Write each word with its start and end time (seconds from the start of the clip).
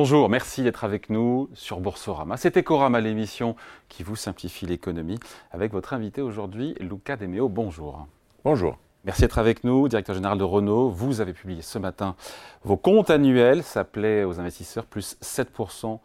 Bonjour, 0.00 0.28
merci 0.28 0.62
d'être 0.62 0.84
avec 0.84 1.10
nous 1.10 1.50
sur 1.54 1.80
Boursorama. 1.80 2.36
C'est 2.36 2.56
Ecorama, 2.56 3.00
l'émission 3.00 3.56
qui 3.88 4.04
vous 4.04 4.14
simplifie 4.14 4.64
l'économie, 4.64 5.18
avec 5.50 5.72
votre 5.72 5.92
invité 5.92 6.22
aujourd'hui, 6.22 6.76
Luca 6.78 7.16
Demeo. 7.16 7.48
Bonjour. 7.48 8.06
Bonjour. 8.44 8.78
Merci 9.04 9.22
d'être 9.22 9.38
avec 9.38 9.64
nous, 9.64 9.88
directeur 9.88 10.14
général 10.14 10.38
de 10.38 10.44
Renault. 10.44 10.88
Vous 10.88 11.20
avez 11.20 11.32
publié 11.32 11.62
ce 11.62 11.80
matin 11.80 12.14
vos 12.62 12.76
comptes 12.76 13.10
annuels, 13.10 13.64
s'appelait 13.64 14.22
aux 14.22 14.38
investisseurs 14.38 14.86
plus 14.86 15.16
7%, 15.20 15.98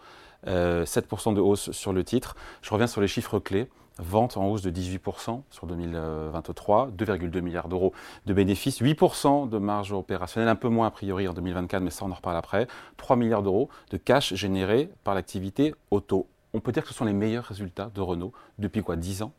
7 0.43 0.47
euh, 0.47 0.85
de 1.33 1.39
hausse 1.39 1.69
sur 1.69 1.93
le 1.93 2.03
titre. 2.03 2.35
Je 2.63 2.71
reviens 2.71 2.87
sur 2.87 2.99
les 2.99 3.07
chiffres 3.07 3.37
clés. 3.37 3.69
Vente 3.99 4.37
en 4.37 4.47
hausse 4.47 4.63
de 4.63 4.71
18% 4.71 5.41
sur 5.51 5.67
2023, 5.67 6.89
2,2 6.97 7.41
milliards 7.41 7.67
d'euros 7.67 7.93
de 8.25 8.33
bénéfices, 8.33 8.81
8% 8.81 9.49
de 9.49 9.57
marge 9.59 9.91
opérationnelle, 9.91 10.49
un 10.49 10.55
peu 10.55 10.67
moins 10.67 10.87
a 10.87 10.91
priori 10.91 11.27
en 11.27 11.33
2024, 11.33 11.83
mais 11.83 11.91
ça 11.91 12.03
on 12.05 12.11
en 12.11 12.15
reparle 12.15 12.37
après, 12.37 12.67
3 12.97 13.15
milliards 13.15 13.43
d'euros 13.43 13.69
de 13.91 13.97
cash 13.97 14.33
générés 14.33 14.89
par 15.03 15.13
l'activité 15.13 15.75
auto. 15.91 16.27
On 16.55 16.59
peut 16.59 16.71
dire 16.71 16.81
que 16.81 16.89
ce 16.89 16.95
sont 16.95 17.05
les 17.05 17.13
meilleurs 17.13 17.45
résultats 17.45 17.91
de 17.93 18.01
Renault 18.01 18.33
depuis 18.57 18.81
quoi 18.81 18.95
10 18.95 19.21
ans? 19.23 19.31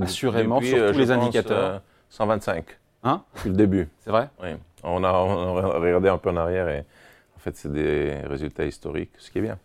Assurément, 0.00 0.60
sur 0.60 0.76
euh, 0.76 0.92
tous 0.92 0.98
les 0.98 1.10
indicateurs. 1.12 1.82
125. 2.10 2.58
Euh, 2.58 2.72
hein? 3.04 3.22
Depuis 3.34 3.50
le 3.50 3.56
début. 3.56 3.88
C'est 4.00 4.10
vrai? 4.10 4.28
Oui. 4.42 4.50
On 4.82 5.04
a, 5.04 5.12
regardé 5.12 6.08
un 6.08 6.18
peu 6.18 6.30
en 6.30 6.36
arrière 6.36 6.68
et 6.68 6.84
en 7.36 7.38
fait, 7.38 7.56
c'est 7.56 7.72
des 7.72 8.22
résultats 8.24 8.64
historiques, 8.64 9.12
ce 9.18 9.30
qui 9.30 9.38
est 9.38 9.42
bien. 9.42 9.58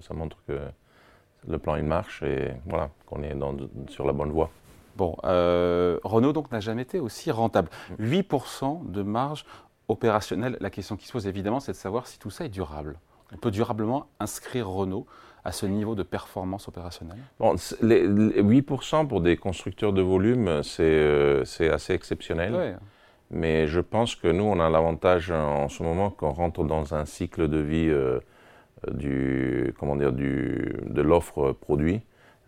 ça 0.00 0.14
montre 0.14 0.36
que 0.48 0.58
le 1.48 1.58
plan 1.58 1.76
il 1.76 1.84
marche 1.84 2.22
et 2.22 2.52
voilà, 2.66 2.90
qu'on 3.06 3.22
est 3.22 3.34
sur 3.88 4.06
la 4.06 4.12
bonne 4.12 4.30
voie. 4.30 4.50
Bon, 4.96 5.16
euh, 5.24 5.98
Renault 6.04 6.32
donc 6.32 6.52
n'a 6.52 6.60
jamais 6.60 6.82
été 6.82 7.00
aussi 7.00 7.30
rentable. 7.30 7.68
8% 7.98 8.90
de 8.90 9.02
marge 9.02 9.44
opérationnelle. 9.88 10.56
La 10.60 10.70
question 10.70 10.96
qui 10.96 11.06
se 11.06 11.12
pose 11.12 11.26
évidemment, 11.26 11.60
c'est 11.60 11.72
de 11.72 11.76
savoir 11.76 12.06
si 12.06 12.18
tout 12.18 12.30
ça 12.30 12.44
est 12.44 12.50
durable. 12.50 12.98
On 13.32 13.38
peut 13.38 13.50
durablement 13.50 14.06
inscrire 14.20 14.68
Renault 14.68 15.06
à 15.44 15.52
ce 15.52 15.66
niveau 15.66 15.94
de 15.94 16.02
performance 16.02 16.68
opérationnelle? 16.68 17.18
Bon, 17.38 17.56
les, 17.80 18.06
8% 18.06 19.08
pour 19.08 19.20
des 19.20 19.36
constructeurs 19.36 19.92
de 19.92 20.02
volume, 20.02 20.62
c'est 20.62 20.82
euh, 20.82 21.44
assez 21.72 21.94
exceptionnel. 21.94 22.78
Mais 23.30 23.66
je 23.66 23.80
pense 23.80 24.14
que 24.14 24.28
nous, 24.28 24.44
on 24.44 24.60
a 24.60 24.68
l'avantage 24.68 25.30
en 25.30 25.68
ce 25.68 25.82
moment 25.82 26.10
qu'on 26.10 26.32
rentre 26.32 26.64
dans 26.64 26.94
un 26.94 27.06
cycle 27.06 27.48
de 27.48 27.58
vie 27.58 27.88
euh, 27.88 28.20
du, 28.90 29.74
comment 29.78 29.96
dire, 29.96 30.12
du, 30.12 30.74
de 30.86 31.02
l'offre 31.02 31.52
produit 31.52 32.02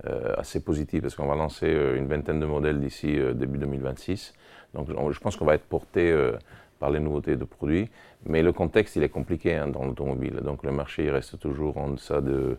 euh, 0.07 0.35
assez 0.37 0.61
positive 0.61 1.03
parce 1.03 1.15
qu'on 1.15 1.27
va 1.27 1.37
lancer 1.37 1.67
euh, 1.69 1.97
une 1.97 2.09
vingtaine 2.09 2.41
de 2.41 2.47
modèles 2.47 2.81
d'ici 2.81 3.17
euh, 3.17 3.33
début 3.33 3.59
2026. 3.59 4.35
Donc 4.75 4.89
je 4.89 5.21
pense 5.21 5.37
qu'on 5.37 5.45
va 5.45 5.55
être 5.55 5.65
porté 5.65 6.13
par 6.81 6.91
les 6.91 6.99
nouveautés 6.99 7.37
de 7.37 7.45
produits. 7.45 7.89
Mais 8.27 8.43
le 8.43 8.53
contexte, 8.53 8.97
il 8.97 9.05
est 9.05 9.09
compliqué 9.09 9.55
hein, 9.55 9.69
dans 9.69 9.85
l'automobile. 9.85 10.41
Donc 10.43 10.65
le 10.65 10.73
marché 10.73 11.09
reste 11.13 11.39
toujours 11.39 11.77
en 11.77 11.91
deçà 11.91 12.21
de, 12.21 12.57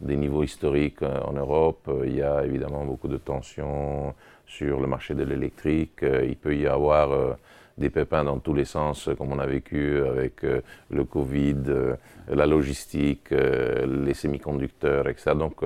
des 0.00 0.14
niveaux 0.14 0.44
historiques 0.44 1.02
en 1.02 1.32
Europe. 1.32 1.90
Il 2.04 2.14
y 2.14 2.22
a 2.22 2.44
évidemment 2.44 2.84
beaucoup 2.84 3.08
de 3.08 3.16
tensions 3.16 4.14
sur 4.46 4.78
le 4.78 4.86
marché 4.86 5.16
de 5.16 5.24
l'électrique. 5.24 6.02
Il 6.02 6.36
peut 6.36 6.56
y 6.56 6.68
avoir 6.68 7.36
des 7.78 7.90
pépins 7.90 8.24
dans 8.24 8.38
tous 8.38 8.54
les 8.54 8.64
sens, 8.64 9.08
comme 9.18 9.32
on 9.32 9.38
a 9.38 9.46
vécu 9.46 10.02
avec 10.06 10.44
euh, 10.44 10.62
le 10.90 11.04
Covid, 11.04 11.56
euh, 11.68 11.94
la 12.28 12.46
logistique, 12.46 13.32
euh, 13.32 13.86
les 14.04 14.14
semi-conducteurs, 14.14 15.08
etc. 15.08 15.32
Donc, 15.34 15.62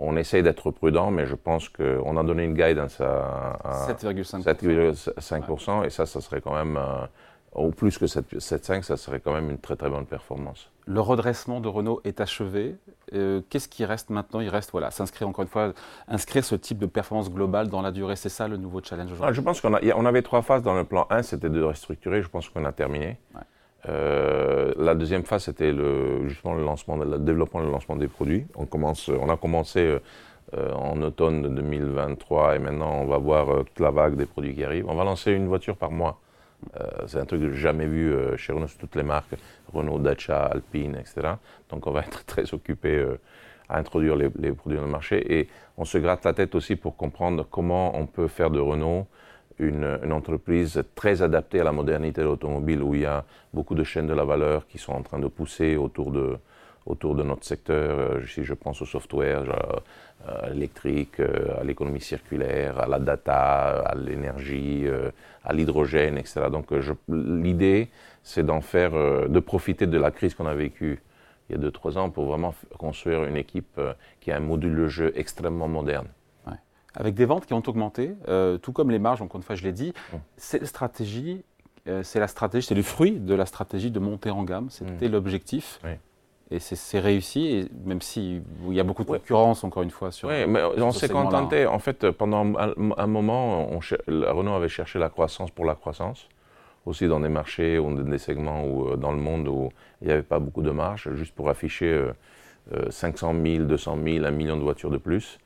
on 0.00 0.16
essaye 0.16 0.44
d'être 0.44 0.70
prudent, 0.70 1.10
mais 1.10 1.26
je 1.26 1.34
pense 1.34 1.68
qu'on 1.68 2.16
a 2.16 2.22
donné 2.22 2.44
une 2.44 2.54
guidance 2.54 3.00
à, 3.00 3.58
7,5%. 3.88 5.84
Et 5.84 5.90
ça, 5.90 6.06
ça 6.06 6.20
serait 6.20 6.40
quand 6.40 6.54
même 6.54 6.78
ou 7.54 7.70
plus 7.70 7.98
que 7.98 8.04
7,5, 8.04 8.82
ça 8.82 8.96
serait 8.96 9.20
quand 9.20 9.32
même 9.32 9.50
une 9.50 9.58
très 9.58 9.76
très 9.76 9.88
bonne 9.88 10.06
performance. 10.06 10.70
Le 10.86 11.00
redressement 11.00 11.60
de 11.60 11.68
Renault 11.68 12.00
est 12.04 12.20
achevé. 12.20 12.76
Euh, 13.14 13.40
qu'est-ce 13.48 13.68
qui 13.68 13.84
reste 13.84 14.10
maintenant? 14.10 14.40
Il 14.40 14.48
reste, 14.48 14.70
voilà, 14.70 14.90
s'inscrire 14.90 15.28
encore 15.28 15.42
une 15.42 15.48
fois, 15.48 15.72
inscrire 16.08 16.44
ce 16.44 16.54
type 16.54 16.78
de 16.78 16.86
performance 16.86 17.30
globale 17.30 17.68
dans 17.68 17.82
la 17.82 17.90
durée. 17.90 18.16
C'est 18.16 18.28
ça 18.28 18.48
le 18.48 18.56
nouveau 18.56 18.80
challenge 18.82 19.12
aujourd'hui? 19.12 19.26
Ah, 19.28 19.32
Je 19.32 19.40
pense 19.40 19.60
qu'on 19.60 19.72
on 19.74 20.06
avait 20.06 20.22
trois 20.22 20.42
phases 20.42 20.62
dans 20.62 20.74
le 20.74 20.84
plan 20.84 21.06
1, 21.10 21.22
c'était 21.22 21.50
de 21.50 21.62
restructurer. 21.62 22.22
Je 22.22 22.28
pense 22.28 22.48
qu'on 22.48 22.64
a 22.64 22.72
terminé. 22.72 23.18
Euh, 23.88 24.72
la 24.76 24.94
deuxième 24.94 25.24
phase, 25.24 25.44
c'était 25.44 25.72
le, 25.72 26.28
justement 26.28 26.54
le 26.54 26.64
lancement, 26.64 26.96
le 26.96 27.18
développement 27.18 27.60
et 27.60 27.64
le 27.64 27.70
lancement 27.70 27.96
des 27.96 28.08
produits. 28.08 28.46
On, 28.56 28.66
commence, 28.66 29.08
on 29.08 29.28
a 29.28 29.36
commencé 29.36 29.98
euh, 30.54 30.72
en 30.72 31.00
automne 31.02 31.54
2023 31.54 32.56
et 32.56 32.58
maintenant 32.58 32.92
on 33.02 33.06
va 33.06 33.18
voir 33.18 33.64
toute 33.64 33.80
la 33.80 33.90
vague 33.90 34.16
des 34.16 34.26
produits 34.26 34.54
qui 34.54 34.64
arrivent. 34.64 34.86
On 34.88 34.94
va 34.94 35.04
lancer 35.04 35.32
une 35.32 35.48
voiture 35.48 35.76
par 35.76 35.90
mois. 35.90 36.18
Euh, 36.80 37.06
c'est 37.06 37.18
un 37.18 37.24
truc 37.24 37.40
que 37.40 37.50
j'ai 37.50 37.60
jamais 37.60 37.86
vu 37.86 38.12
euh, 38.12 38.36
chez 38.36 38.52
Renault 38.52 38.66
sur 38.66 38.78
toutes 38.78 38.96
les 38.96 39.02
marques, 39.02 39.34
Renault, 39.72 39.98
Dacia, 39.98 40.44
Alpine, 40.44 40.96
etc. 40.96 41.34
Donc 41.70 41.86
on 41.86 41.92
va 41.92 42.00
être 42.06 42.24
très 42.24 42.52
occupé 42.52 42.96
euh, 42.96 43.20
à 43.68 43.78
introduire 43.78 44.16
les, 44.16 44.52
produits 44.52 44.78
dans 44.78 44.84
le 44.84 44.90
marché 44.90 45.38
et 45.38 45.48
on 45.76 45.84
se 45.84 45.98
gratte 45.98 46.24
la 46.24 46.32
tête 46.32 46.54
aussi 46.54 46.76
pour 46.76 46.96
comprendre 46.96 47.46
comment 47.48 47.96
on 47.96 48.06
peut 48.06 48.28
faire 48.28 48.50
de 48.50 48.60
Renault 48.60 49.06
une, 49.58 49.98
une, 50.02 50.12
entreprise 50.12 50.82
très 50.94 51.20
adaptée 51.20 51.60
à 51.60 51.64
la 51.64 51.72
modernité 51.72 52.22
de 52.22 52.26
l'automobile 52.26 52.82
où 52.82 52.94
il 52.94 53.02
y 53.02 53.06
a 53.06 53.24
beaucoup 53.52 53.74
de 53.74 53.84
chaînes 53.84 54.06
de 54.06 54.14
la 54.14 54.24
valeur 54.24 54.66
qui 54.68 54.78
sont 54.78 54.92
en 54.92 55.02
train 55.02 55.18
de 55.18 55.26
pousser 55.26 55.76
autour 55.76 56.12
de, 56.12 56.38
autour 56.86 57.14
de 57.14 57.22
notre 57.22 57.44
secteur. 57.44 57.98
Euh, 57.98 58.26
si 58.26 58.44
je 58.44 58.54
pense 58.54 58.82
au 58.82 58.86
software, 58.86 59.44
à 60.26 60.50
l'électrique, 60.50 61.20
euh, 61.20 61.60
à 61.60 61.64
l'économie 61.64 62.00
circulaire, 62.00 62.78
à 62.78 62.86
la 62.86 62.98
data, 62.98 63.80
à 63.80 63.94
l'énergie, 63.94 64.84
euh, 64.86 65.10
à 65.44 65.52
l'hydrogène, 65.52 66.18
etc. 66.18 66.46
Donc 66.50 66.72
l'idée, 67.08 67.88
c'est 68.22 68.44
d'en 68.44 68.60
faire, 68.60 68.92
de 68.92 69.40
profiter 69.40 69.86
de 69.86 69.98
la 69.98 70.10
crise 70.10 70.34
qu'on 70.34 70.46
a 70.46 70.54
vécue 70.54 71.00
il 71.50 71.56
y 71.56 71.58
a 71.58 71.70
2-3 71.70 71.96
ans 71.96 72.10
pour 72.10 72.26
vraiment 72.26 72.54
construire 72.76 73.24
une 73.24 73.36
équipe 73.36 73.80
qui 74.20 74.30
a 74.30 74.36
un 74.36 74.40
module 74.40 74.76
de 74.76 74.86
jeu 74.86 75.12
extrêmement 75.14 75.68
moderne. 75.68 76.08
Avec 76.94 77.14
des 77.14 77.26
ventes 77.26 77.46
qui 77.46 77.54
ont 77.54 77.62
augmenté, 77.66 78.12
tout 78.60 78.72
comme 78.72 78.90
les 78.90 78.98
marges, 78.98 79.22
encore 79.22 79.38
une 79.38 79.44
fois 79.44 79.54
je 79.54 79.62
l'ai 79.62 79.72
dit, 79.72 79.94
hum. 80.12 80.20
cette 80.36 80.66
stratégie 80.66 81.42
c'est 82.02 82.20
la 82.20 82.26
stratégie, 82.28 82.66
c'est 82.66 82.74
le 82.74 82.82
fruit 82.82 83.12
de 83.12 83.34
la 83.34 83.46
stratégie 83.46 83.90
de 83.90 83.98
monter 83.98 84.28
en 84.28 84.44
gamme. 84.44 84.68
C'était 84.68 85.06
hum. 85.06 85.12
l'objectif. 85.12 85.80
Oui. 85.84 85.92
Et 86.50 86.60
c'est 86.60 86.98
réussi, 86.98 87.46
et 87.46 87.68
même 87.84 88.00
s'il 88.00 88.42
il 88.68 88.74
y 88.74 88.80
a 88.80 88.82
beaucoup 88.82 89.04
de 89.04 89.08
concurrence, 89.08 89.64
encore 89.64 89.82
une 89.82 89.90
fois. 89.90 90.10
Sur, 90.10 90.28
oui, 90.30 90.46
mais 90.46 90.62
on 90.62 90.92
s'est 90.92 91.10
contenté. 91.10 91.66
En 91.66 91.78
fait, 91.78 92.10
pendant 92.10 92.54
un, 92.56 93.06
moment, 93.06 93.70
on, 93.70 93.80
Renault 94.08 94.54
avait 94.54 94.70
cherché 94.70 94.98
la 94.98 95.10
croissance 95.10 95.50
pour 95.50 95.66
la 95.66 95.74
croissance, 95.74 96.26
aussi 96.86 97.06
dans 97.06 97.20
des 97.20 97.28
marchés 97.28 97.78
ou 97.78 98.02
des 98.02 98.18
segments 98.18 98.64
où, 98.64 98.88
euh, 98.88 98.96
dans 98.96 99.12
le 99.12 99.18
monde 99.18 99.46
où 99.46 99.68
il 100.00 100.06
n'y 100.06 100.12
avait 100.12 100.22
pas 100.22 100.38
beaucoup 100.38 100.62
de 100.62 100.70
marge, 100.70 101.10
juste 101.14 101.34
pour 101.34 101.50
afficher 101.50 102.02
500 102.88 103.34
000, 103.44 103.64
200 103.64 103.98
000, 104.02 104.24
1 104.24 104.30
million 104.30 104.56
de 104.56 104.62
voitures 104.62 104.90
de 104.90 104.98
plus. 104.98 105.38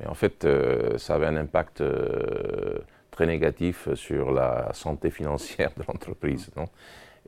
Mais 0.00 0.06
en 0.06 0.14
fait, 0.14 0.44
euh, 0.44 0.96
ça 0.98 1.14
avait 1.14 1.26
un 1.26 1.36
impact 1.36 1.82
euh, 1.82 2.78
très 3.10 3.26
négatif 3.26 3.92
sur 3.94 4.32
la 4.32 4.70
santé 4.72 5.10
financière 5.10 5.70
de 5.76 5.84
l'entreprise. 5.86 6.50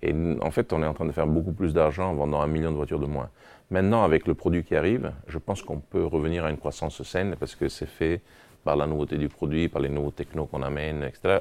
Et 0.03 0.15
en 0.41 0.51
fait, 0.51 0.73
on 0.73 0.83
est 0.83 0.87
en 0.87 0.95
train 0.95 1.05
de 1.07 1.13
faire 1.13 1.27
beaucoup 1.27 1.53
plus 1.53 1.73
d'argent 1.73 2.11
en 2.11 2.15
vendant 2.15 2.43
un 2.43 2.47
million 2.47 2.71
de 2.71 2.77
voitures 2.77 2.99
de 2.99 3.07
moins. 3.07 3.31
Maintenant, 3.71 4.03
avec 4.03 4.27
le 4.27 4.35
produit 4.35 4.65
qui 4.65 4.75
arrive, 4.75 5.13
je 5.29 5.39
pense 5.39 5.63
qu'on 5.63 5.79
peut 5.79 6.05
revenir 6.05 6.45
à 6.45 6.51
une 6.51 6.59
croissance 6.59 7.03
saine 7.03 7.37
parce 7.39 7.55
que 7.55 7.69
c'est 7.69 7.87
fait 7.87 8.21
par 8.65 8.77
la 8.77 8.87
nouveauté 8.87 9.17
du 9.17 9.29
produit, 9.29 9.69
par 9.69 9.81
les 9.81 9.89
nouveaux 9.89 10.11
technos 10.11 10.47
qu'on 10.47 10.63
amène, 10.63 11.05
etc. 11.05 11.39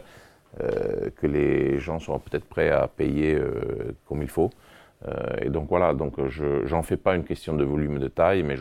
Euh, 0.59 1.09
que 1.15 1.27
les 1.27 1.79
gens 1.79 1.99
sont 1.99 2.19
peut-être 2.19 2.45
prêts 2.45 2.69
à 2.69 2.87
payer 2.87 3.35
euh, 3.35 3.95
comme 4.07 4.21
il 4.21 4.27
faut. 4.27 4.49
Euh, 5.07 5.13
et 5.41 5.49
donc 5.49 5.67
voilà, 5.69 5.93
donc 5.93 6.13
je 6.27 6.69
n'en 6.69 6.83
fais 6.83 6.97
pas 6.97 7.15
une 7.15 7.23
question 7.23 7.55
de 7.55 7.63
volume 7.63 7.99
de 7.99 8.07
taille, 8.07 8.43
mais 8.43 8.55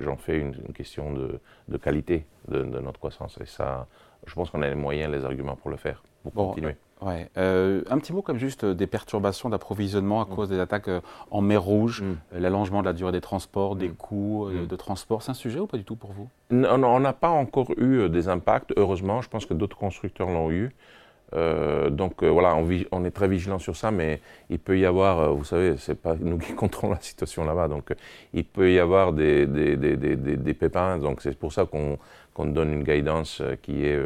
j'en 0.00 0.16
fais 0.16 0.38
une, 0.38 0.54
question 0.74 1.12
de, 1.12 1.76
qualité 1.76 2.26
de, 2.48 2.62
notre 2.62 2.98
croissance. 2.98 3.38
Et 3.40 3.46
ça, 3.46 3.86
je 4.26 4.34
pense 4.34 4.50
qu'on 4.50 4.62
a 4.62 4.68
les 4.68 4.74
moyens, 4.74 5.12
les 5.12 5.24
arguments 5.24 5.56
pour 5.56 5.70
le 5.70 5.76
faire, 5.76 6.02
pour 6.22 6.32
continuer. 6.32 6.76
Ouais. 7.04 7.28
Euh, 7.36 7.82
un 7.90 7.98
petit 7.98 8.12
mot 8.12 8.22
comme 8.22 8.38
juste 8.38 8.64
des 8.64 8.86
perturbations 8.86 9.50
d'approvisionnement 9.50 10.22
à 10.22 10.24
mm. 10.24 10.34
cause 10.34 10.48
des 10.48 10.58
attaques 10.58 10.88
euh, 10.88 11.00
en 11.30 11.42
mer 11.42 11.62
Rouge, 11.62 12.02
mm. 12.02 12.04
euh, 12.34 12.40
l'allongement 12.40 12.80
de 12.80 12.86
la 12.86 12.92
durée 12.92 13.12
des 13.12 13.20
transports, 13.20 13.76
des 13.76 13.88
mm. 13.88 13.94
coûts 13.94 14.48
de 14.50 14.76
transport. 14.76 15.22
C'est 15.22 15.30
un 15.30 15.34
sujet 15.34 15.60
ou 15.60 15.66
pas 15.66 15.76
du 15.76 15.84
tout 15.84 15.96
pour 15.96 16.12
vous? 16.12 16.28
Non, 16.50 16.82
On 16.84 17.00
n'a 17.00 17.12
pas 17.12 17.28
encore 17.28 17.72
eu 17.76 18.08
des 18.08 18.28
impacts, 18.28 18.72
heureusement. 18.76 19.20
Je 19.20 19.28
pense 19.28 19.44
que 19.44 19.54
d'autres 19.54 19.76
constructeurs 19.76 20.30
l'ont 20.30 20.50
eu. 20.50 20.70
Donc 21.32 22.22
voilà, 22.22 22.56
on, 22.56 23.04
est 23.04 23.10
très 23.10 23.26
vigilant 23.26 23.58
sur 23.58 23.76
ça, 23.76 23.90
mais 23.90 24.20
il 24.50 24.58
peut 24.58 24.78
y 24.78 24.86
avoir, 24.86 25.34
vous 25.34 25.44
savez, 25.44 25.76
c'est 25.78 26.00
pas 26.00 26.14
nous 26.18 26.38
qui 26.38 26.52
contrôlons 26.54 26.94
la 26.94 27.00
situation 27.00 27.44
là-bas, 27.44 27.68
donc 27.68 27.92
il 28.32 28.44
peut 28.44 28.72
y 28.72 28.78
avoir 28.78 29.12
des, 29.12 29.46
des, 29.46 29.76
des, 29.76 29.96
des 30.16 30.54
pépins. 30.54 30.98
Donc 30.98 31.22
c'est 31.22 31.36
pour 31.36 31.52
ça 31.52 31.66
qu'on 31.66 32.46
donne 32.46 32.72
une 32.72 32.84
guidance 32.84 33.42
qui 33.62 33.84
est 33.84 33.98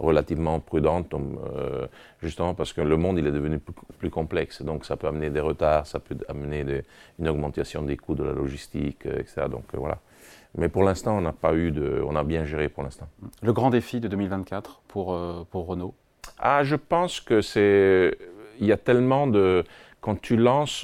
relativement 0.00 0.58
prudente, 0.60 1.14
euh, 1.14 1.86
justement 2.22 2.54
parce 2.54 2.72
que 2.72 2.80
le 2.80 2.96
monde 2.96 3.18
il 3.18 3.26
est 3.26 3.32
devenu 3.32 3.60
plus, 3.98 4.10
complexe. 4.10 4.62
Donc 4.62 4.84
ça 4.84 4.96
peut 4.96 5.06
amener 5.06 5.30
des 5.30 5.40
retards, 5.40 5.86
ça 5.86 6.00
peut 6.00 6.16
amener 6.28 6.82
une 7.18 7.28
augmentation 7.28 7.82
des 7.82 7.96
coûts 7.96 8.14
de 8.14 8.24
la 8.24 8.32
logistique, 8.32 9.06
euh, 9.06 9.20
etc. 9.20 9.42
Donc 9.50 9.64
euh, 9.74 9.78
voilà. 9.78 9.98
Mais 10.56 10.68
pour 10.68 10.82
l'instant, 10.82 11.16
on 11.16 11.20
n'a 11.20 11.32
pas 11.32 11.54
eu 11.54 11.70
de, 11.70 12.02
on 12.04 12.16
a 12.16 12.24
bien 12.24 12.44
géré 12.44 12.68
pour 12.68 12.82
l'instant. 12.82 13.06
Le 13.40 13.52
grand 13.52 13.70
défi 13.70 14.00
de 14.00 14.08
2024 14.08 14.80
pour, 14.88 15.16
pour 15.48 15.66
Renault 15.66 15.94
Ah, 16.38 16.64
je 16.64 16.76
pense 16.76 17.20
que 17.20 17.40
c'est, 17.40 18.16
il 18.58 18.66
y 18.66 18.72
a 18.72 18.76
tellement 18.76 19.26
de, 19.26 19.64
quand 20.00 20.20
tu 20.20 20.36
lances 20.36 20.80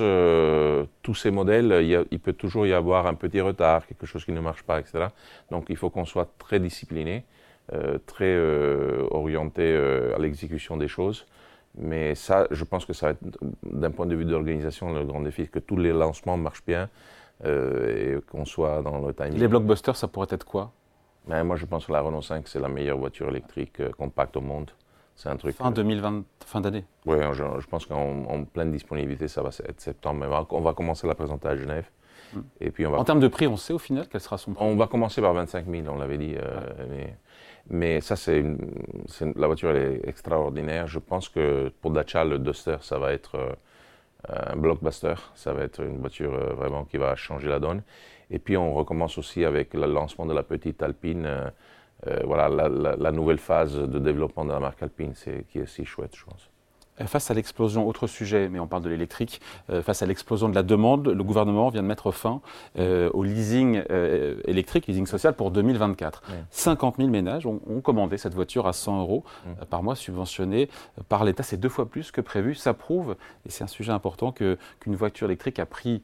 tous 1.02 1.14
ces 1.14 1.30
modèles, 1.30 2.06
il, 2.10 2.20
peut 2.20 2.32
toujours 2.32 2.66
y 2.66 2.72
avoir 2.72 3.06
un 3.06 3.14
petit 3.14 3.40
retard, 3.40 3.86
quelque 3.86 4.06
chose 4.06 4.24
qui 4.24 4.32
ne 4.32 4.40
marche 4.40 4.62
pas, 4.62 4.80
etc. 4.80 5.06
Donc 5.50 5.66
il 5.70 5.76
faut 5.76 5.90
qu'on 5.90 6.04
soit 6.04 6.28
très 6.38 6.60
discipliné, 6.60 7.24
très 8.06 8.38
orienté 9.10 9.74
à 10.14 10.18
l'exécution 10.18 10.76
des 10.76 10.88
choses. 10.88 11.26
Mais 11.78 12.14
ça, 12.14 12.46
je 12.50 12.64
pense 12.64 12.86
que 12.86 12.92
ça 12.92 13.06
va 13.06 13.12
être, 13.12 13.38
d'un 13.62 13.90
point 13.90 14.06
de 14.06 14.14
vue 14.14 14.24
d'organisation, 14.24 14.92
le 14.92 15.04
grand 15.04 15.20
défi, 15.20 15.48
que 15.48 15.58
tous 15.58 15.76
les 15.76 15.92
lancements 15.92 16.36
marchent 16.36 16.64
bien 16.66 16.88
et 17.44 18.16
qu'on 18.30 18.44
soit 18.44 18.82
dans 18.82 18.98
le 18.98 19.14
timing. 19.14 19.38
Les 19.38 19.48
blockbusters, 19.48 19.96
ça 19.96 20.08
pourrait 20.08 20.28
être 20.30 20.44
quoi? 20.44 20.72
Ben, 21.26 21.42
Moi, 21.44 21.56
je 21.56 21.66
pense 21.66 21.86
que 21.86 21.92
la 21.92 22.00
Renault 22.00 22.22
5, 22.22 22.46
c'est 22.48 22.60
la 22.60 22.68
meilleure 22.68 22.98
voiture 22.98 23.28
électrique 23.28 23.80
compacte 23.96 24.36
au 24.36 24.40
monde. 24.40 24.70
C'est 25.16 25.30
un 25.30 25.36
truc. 25.36 25.56
Fin 25.56 25.70
2020, 25.70 26.24
fin 26.44 26.60
d'année. 26.60 26.84
Oui, 27.06 27.16
je, 27.32 27.66
pense 27.66 27.86
qu'en 27.86 28.44
pleine 28.44 28.70
disponibilité, 28.70 29.28
ça 29.28 29.42
va 29.42 29.48
être 29.66 29.80
septembre. 29.80 30.46
on 30.50 30.60
va 30.60 30.74
commencer 30.74 31.06
la 31.06 31.14
présenter 31.14 31.48
à 31.48 31.56
Genève. 31.56 31.86
Hmm. 32.34 32.40
Et 32.60 32.70
puis 32.70 32.86
on 32.86 32.90
va... 32.90 32.98
En 32.98 33.04
termes 33.04 33.20
de 33.20 33.28
prix, 33.28 33.46
on 33.46 33.56
sait 33.56 33.72
au 33.72 33.78
final 33.78 34.06
quel 34.10 34.20
sera 34.20 34.36
son 34.36 34.52
prix 34.52 34.64
On 34.64 34.76
va 34.76 34.86
commencer 34.86 35.22
par 35.22 35.32
25 35.32 35.66
000, 35.66 35.86
on 35.88 35.98
l'avait 35.98 36.18
dit. 36.18 36.34
Euh, 36.36 36.60
mais, 36.90 37.16
mais, 37.70 38.00
ça, 38.00 38.14
c'est 38.16 38.44
la 39.36 39.46
voiture 39.46 39.70
elle 39.70 39.76
est 39.76 40.08
extraordinaire. 40.08 40.86
Je 40.86 40.98
pense 40.98 41.30
que 41.30 41.72
pour 41.80 41.92
Dacia, 41.92 42.24
le 42.24 42.38
Duster, 42.38 42.76
ça 42.82 42.98
va 42.98 43.12
être 43.12 43.36
euh, 43.36 43.52
un 44.28 44.56
blockbuster. 44.56 45.14
Ça 45.34 45.54
va 45.54 45.62
être 45.62 45.82
une 45.82 45.98
voiture 45.98 46.34
euh, 46.34 46.52
vraiment 46.52 46.84
qui 46.84 46.98
va 46.98 47.16
changer 47.16 47.48
la 47.48 47.58
donne. 47.58 47.82
Et 48.30 48.38
puis 48.38 48.56
on 48.56 48.74
recommence 48.74 49.16
aussi 49.16 49.44
avec 49.44 49.72
le 49.72 49.86
lancement 49.86 50.26
de 50.26 50.34
la 50.34 50.42
petite 50.42 50.82
Alpine. 50.82 51.52
Euh, 52.06 52.20
voilà, 52.24 52.48
la, 52.48 53.12
nouvelle 53.12 53.38
phase 53.38 53.74
de 53.74 53.98
développement 53.98 54.44
de 54.44 54.52
la 54.52 54.60
marque 54.60 54.82
Alpine, 54.82 55.12
c'est, 55.14 55.46
qui 55.48 55.58
est 55.58 55.66
si 55.66 55.84
chouette, 55.84 56.14
je 56.14 56.24
pense. 56.24 56.50
Euh, 57.00 57.06
face 57.06 57.30
à 57.30 57.34
l'explosion, 57.34 57.86
autre 57.88 58.06
sujet, 58.06 58.48
mais 58.48 58.58
on 58.58 58.66
parle 58.66 58.82
de 58.82 58.88
l'électrique, 58.90 59.40
euh, 59.70 59.82
face 59.82 60.02
à 60.02 60.06
l'explosion 60.06 60.48
de 60.48 60.54
la 60.54 60.62
demande, 60.62 61.08
le 61.08 61.24
gouvernement 61.24 61.68
vient 61.68 61.82
de 61.82 61.86
mettre 61.86 62.10
fin 62.10 62.40
au 62.78 63.22
leasing 63.22 63.82
électrique, 64.44 64.86
leasing 64.86 65.06
social 65.06 65.34
pour 65.34 65.50
2024. 65.50 66.22
50 66.50 66.96
000 66.98 67.08
ménages 67.08 67.46
ont, 67.46 67.60
commandé 67.82 68.18
cette 68.18 68.34
voiture 68.34 68.66
à 68.66 68.72
100 68.72 69.00
euros 69.00 69.24
par 69.70 69.82
mois, 69.82 69.96
subventionnée 69.96 70.68
par 71.08 71.24
l'État. 71.24 71.42
C'est 71.42 71.56
deux 71.56 71.68
fois 71.68 71.88
plus 71.88 72.10
que 72.10 72.20
prévu. 72.20 72.54
Ça 72.54 72.74
prouve, 72.74 73.16
et 73.46 73.50
c'est 73.50 73.64
un 73.64 73.68
sujet 73.68 73.92
important, 73.92 74.32
que, 74.32 74.58
qu'une 74.80 74.96
voiture 74.96 75.26
électrique 75.26 75.58
à 75.58 75.66
prix, 75.66 76.02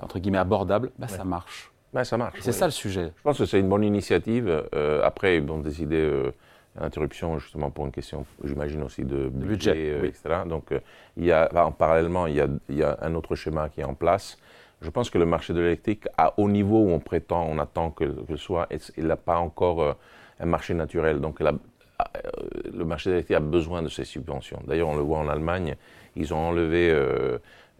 entre 0.00 0.18
guillemets, 0.18 0.38
abordable, 0.38 0.92
bah, 0.98 1.08
ça 1.08 1.24
marche. 1.24 1.70
Ben, 1.92 2.04
ça 2.04 2.16
marche. 2.16 2.38
C'est 2.40 2.52
ça 2.52 2.66
le 2.66 2.72
sujet. 2.72 3.12
Je 3.16 3.22
pense 3.22 3.38
que 3.38 3.46
c'est 3.46 3.60
une 3.60 3.68
bonne 3.68 3.84
initiative. 3.84 4.64
Euh, 4.74 5.00
après, 5.02 5.36
ils 5.36 5.42
vont 5.42 5.58
décider 5.58 5.96
euh, 5.96 6.32
l'interruption 6.78 7.38
justement 7.38 7.70
pour 7.70 7.86
une 7.86 7.92
question, 7.92 8.26
j'imagine 8.44 8.82
aussi 8.82 9.04
de 9.04 9.28
budget, 9.28 9.74
euh, 9.76 10.04
etc. 10.04 10.42
Donc, 10.46 10.74
il 11.16 11.24
y 11.24 11.32
a, 11.32 11.48
parallèlement, 11.78 12.26
il 12.26 12.34
y, 12.34 12.40
a, 12.40 12.48
il 12.68 12.76
y, 12.76 12.82
a, 12.82 12.98
un 13.00 13.14
autre 13.14 13.34
schéma 13.34 13.68
qui 13.68 13.80
est 13.80 13.84
en 13.84 13.94
place. 13.94 14.36
Je 14.82 14.90
pense 14.90 15.08
que 15.08 15.16
le 15.16 15.26
marché 15.26 15.54
de 15.54 15.60
l'électrique, 15.60 16.06
à 16.18 16.34
haut 16.38 16.50
niveau 16.50 16.82
où 16.82 16.90
on 16.90 17.00
prétend, 17.00 17.46
on 17.48 17.58
attend 17.58 17.90
que, 17.90 18.04
que 18.04 18.36
soit, 18.36 18.68
il 18.96 19.06
n'a 19.06 19.16
pas 19.16 19.38
encore 19.38 19.96
un 20.38 20.46
marché 20.46 20.74
naturel. 20.74 21.20
Donc, 21.20 21.40
le 21.40 22.84
marché 22.84 23.08
de 23.08 23.14
l'électrique 23.14 23.38
a 23.38 23.40
besoin 23.40 23.80
de 23.80 23.88
ces 23.88 24.04
subventions. 24.04 24.60
D'ailleurs, 24.66 24.88
on 24.88 24.96
le 24.96 25.02
voit 25.02 25.18
en 25.18 25.28
Allemagne, 25.28 25.76
ils 26.14 26.34
ont 26.34 26.48
enlevé 26.48 26.94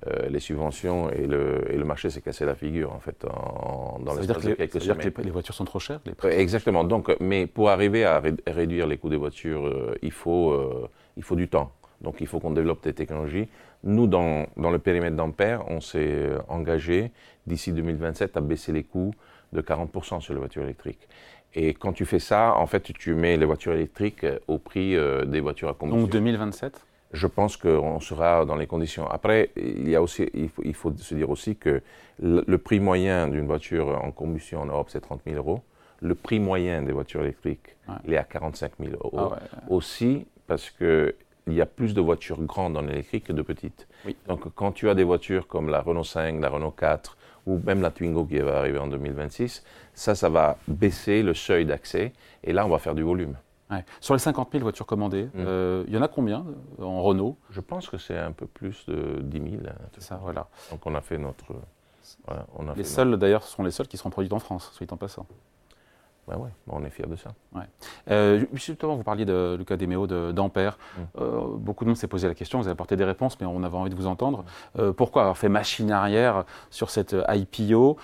euh, 0.07 0.29
les 0.29 0.41
subventions 0.41 1.11
et 1.11 1.27
le, 1.27 1.73
et 1.73 1.77
le 1.79 1.85
marché 1.85 2.11
s'est 2.11 2.21
cassé 2.21 2.45
la 2.45 2.55
figure 2.55 2.93
en 2.93 3.01
fait 3.01 3.25
en, 3.25 3.99
dans 3.99 4.13
les 4.13 4.27
quelques 4.27 4.43
semaines. 4.43 4.69
Ça 4.69 4.93
veut 4.93 5.01
dire 5.01 5.13
que 5.15 5.23
les, 5.23 5.31
voitures 5.31 5.55
sont 5.55 5.65
trop 5.65 5.79
chères 5.79 6.01
Exactement. 6.25 6.85
Donc, 6.85 7.17
mais 7.19 7.47
pour 7.47 7.71
arriver 7.71 8.05
à 8.05 8.23
réduire 8.47 8.87
les 8.87 8.99
coûts 8.99 9.09
des 9.09 9.17
voitures, 9.17 9.67
euh, 9.67 9.97
il, 10.03 10.11
faut, 10.11 10.51
euh, 10.51 10.87
il 11.17 11.23
faut 11.23 11.35
du 11.35 11.49
temps. 11.49 11.73
Donc 12.03 12.17
il 12.21 12.27
faut 12.27 12.41
qu'on 12.41 12.51
développe 12.51 12.85
des 12.85 12.93
technologies. 12.93 13.49
Nous, 13.85 14.07
dans, 14.07 14.47
dans 14.59 14.71
le 14.71 14.79
périmètre 14.79 15.17
d'Ampère, 15.17 15.65
on 15.71 15.81
s'est 15.81 16.29
engagé 16.49 17.11
d'ici 17.47 17.73
2027 17.73 18.37
à 18.37 18.43
baisser 18.43 18.73
les 18.73 18.85
coûts 18.85 19.15
de 19.55 19.63
40% 19.63 20.21
sur 20.21 20.35
les 20.35 20.39
voitures 20.39 20.63
électriques. 20.63 21.09
Et 21.55 21.73
quand 21.73 21.95
tu 21.95 22.05
fais 22.05 22.19
ça, 22.19 22.55
en 22.59 22.67
fait, 22.67 22.83
tu 22.83 23.15
mets 23.15 23.39
les 23.39 23.47
voitures 23.47 23.73
électriques 23.73 24.27
au 24.47 24.59
prix 24.59 24.95
des 25.27 25.41
voitures 25.41 25.71
à 25.71 25.75
combustion. 25.75 26.03
Donc 26.03 26.11
2027 26.11 26.86
je 27.13 27.27
pense 27.27 27.57
qu'on 27.57 28.01
sera 28.01 28.45
dans 28.45 28.57
les 28.57 28.67
conditions. 28.67 29.09
Après, 29.09 29.51
il, 29.57 29.89
y 29.89 29.97
a 29.97 30.03
aussi, 30.03 30.29
il, 30.35 30.75
faut, 30.75 30.93
se 30.97 31.15
dire 31.15 31.31
aussi 31.31 31.57
que 31.57 31.83
le, 32.21 32.59
prix 32.59 32.81
moyen 32.81 33.29
d'une 33.29 33.47
voiture 33.47 34.01
en 34.03 34.11
combustion 34.11 34.63
en 34.63 34.67
Europe, 34.67 34.89
c'est 34.91 35.01
30 35.01 35.21
000 35.27 35.37
euros. 35.37 35.63
Le 36.01 36.15
prix 36.15 36.41
moyen 36.41 36.83
des 36.83 36.93
voitures 36.93 37.23
électriques, 37.23 37.77
il 38.05 38.13
est 38.13 38.19
à 38.19 38.25
45 38.25 38.73
000 38.81 38.93
euros. 39.03 39.33
Ah 39.33 39.39
aussi 39.69 40.27
parce 40.47 40.71
qu'il 40.71 41.15
y 41.49 41.61
a 41.61 41.67
plus 41.67 41.95
de 41.95 42.01
voitures 42.01 42.43
grandes 42.43 42.77
en 42.77 42.87
électrique 42.87 43.25
que 43.25 43.33
de 43.33 43.43
petites. 43.43 43.89
Donc 44.29 44.53
quand 44.55 44.73
tu 44.73 44.91
as 44.91 44.95
des 44.95 45.05
voitures 45.05 45.47
comme 45.47 45.69
la 45.69 45.81
Renault 45.81 46.05
5, 46.05 46.41
la 46.41 46.51
Renault 46.51 46.71
4 46.71 47.17
ou 47.47 47.61
même 47.65 47.81
la 47.81 47.91
Twingo 47.91 48.25
qui 48.25 48.39
va 48.39 48.59
arriver 48.59 48.79
en 48.79 48.89
2026, 48.89 49.65
ça, 49.95 50.15
ça 50.15 50.29
va 50.29 50.59
baisser 50.69 51.23
le 51.23 51.33
seuil 51.33 51.65
d'accès 51.65 52.13
et 52.45 52.53
là, 52.53 52.67
on 52.67 52.69
va 52.69 52.79
faire 52.79 52.95
du 52.95 53.03
volume. 53.03 53.37
Sur 54.01 54.15
les 54.15 54.21
50 54.21 54.49
000 54.53 54.63
voitures 54.63 54.87
commandées, 54.87 55.25
mm. 55.25 55.31
euh, 55.39 55.85
il 55.89 55.95
y 55.95 55.99
en 55.99 56.03
a 56.03 56.09
combien 56.09 56.45
euh, 56.81 56.85
en 56.85 57.03
Renault? 57.03 57.37
Je 57.51 57.61
pense 57.61 57.89
que 57.89 57.99
c'est 57.99 58.19
un 58.19 58.33
peu 58.33 58.47
plus 58.47 58.87
de 58.87 59.21
10 59.23 59.51
000. 59.51 59.63
C'est 59.93 60.03
ça, 60.03 60.21
voilà. 60.23 60.49
Donc 60.71 60.87
on 60.87 60.95
a 60.95 61.01
fait 61.01 61.19
notre. 61.19 61.55
on 62.55 62.69
a 62.69 62.75
les 62.75 62.85
seuls, 62.85 63.17
d'ailleurs, 63.17 63.43
sont 63.43 63.65
les 63.65 63.71
seuls 63.71 63.89
qui 63.89 63.97
seront 63.97 64.11
produits 64.11 64.33
en 64.33 64.39
France, 64.39 64.71
soit 64.73 64.93
en 64.93 64.97
passant. 64.97 65.27
Ben 66.29 66.37
ouais, 66.39 66.51
on 66.69 66.85
est 66.85 66.91
fiers 66.91 67.07
de 67.07 67.15
ça. 67.15 67.31
Ouais. 67.55 67.63
Euh, 68.11 68.45
justement, 68.53 68.97
vous 68.97 69.05
parliez 69.05 69.25
de 69.25 69.55
Lucas 69.57 69.77
Demeo 69.77 70.07
d'Ampère. 70.07 70.77
Mm. 70.77 71.01
Euh, 71.21 71.41
beaucoup 71.57 71.85
de 71.85 71.91
monde 71.91 71.97
s'est 71.97 72.09
posé 72.09 72.27
la 72.27 72.35
question, 72.35 72.59
vous 72.59 72.67
avez 72.67 72.73
apporté 72.73 72.97
des 72.97 73.05
réponses, 73.05 73.39
mais 73.41 73.47
on 73.47 73.63
avait 73.63 73.77
envie 73.77 73.91
de 73.91 73.95
vous 73.95 74.09
entendre. 74.09 74.45
Euh, 74.79 74.93
pourquoi 74.93 75.23
avoir 75.23 75.39
fait 75.39 75.49
machine 75.49 75.93
arrière 75.93 76.45
sur 76.71 76.91
cette 76.91 77.15
IPO 77.29 77.97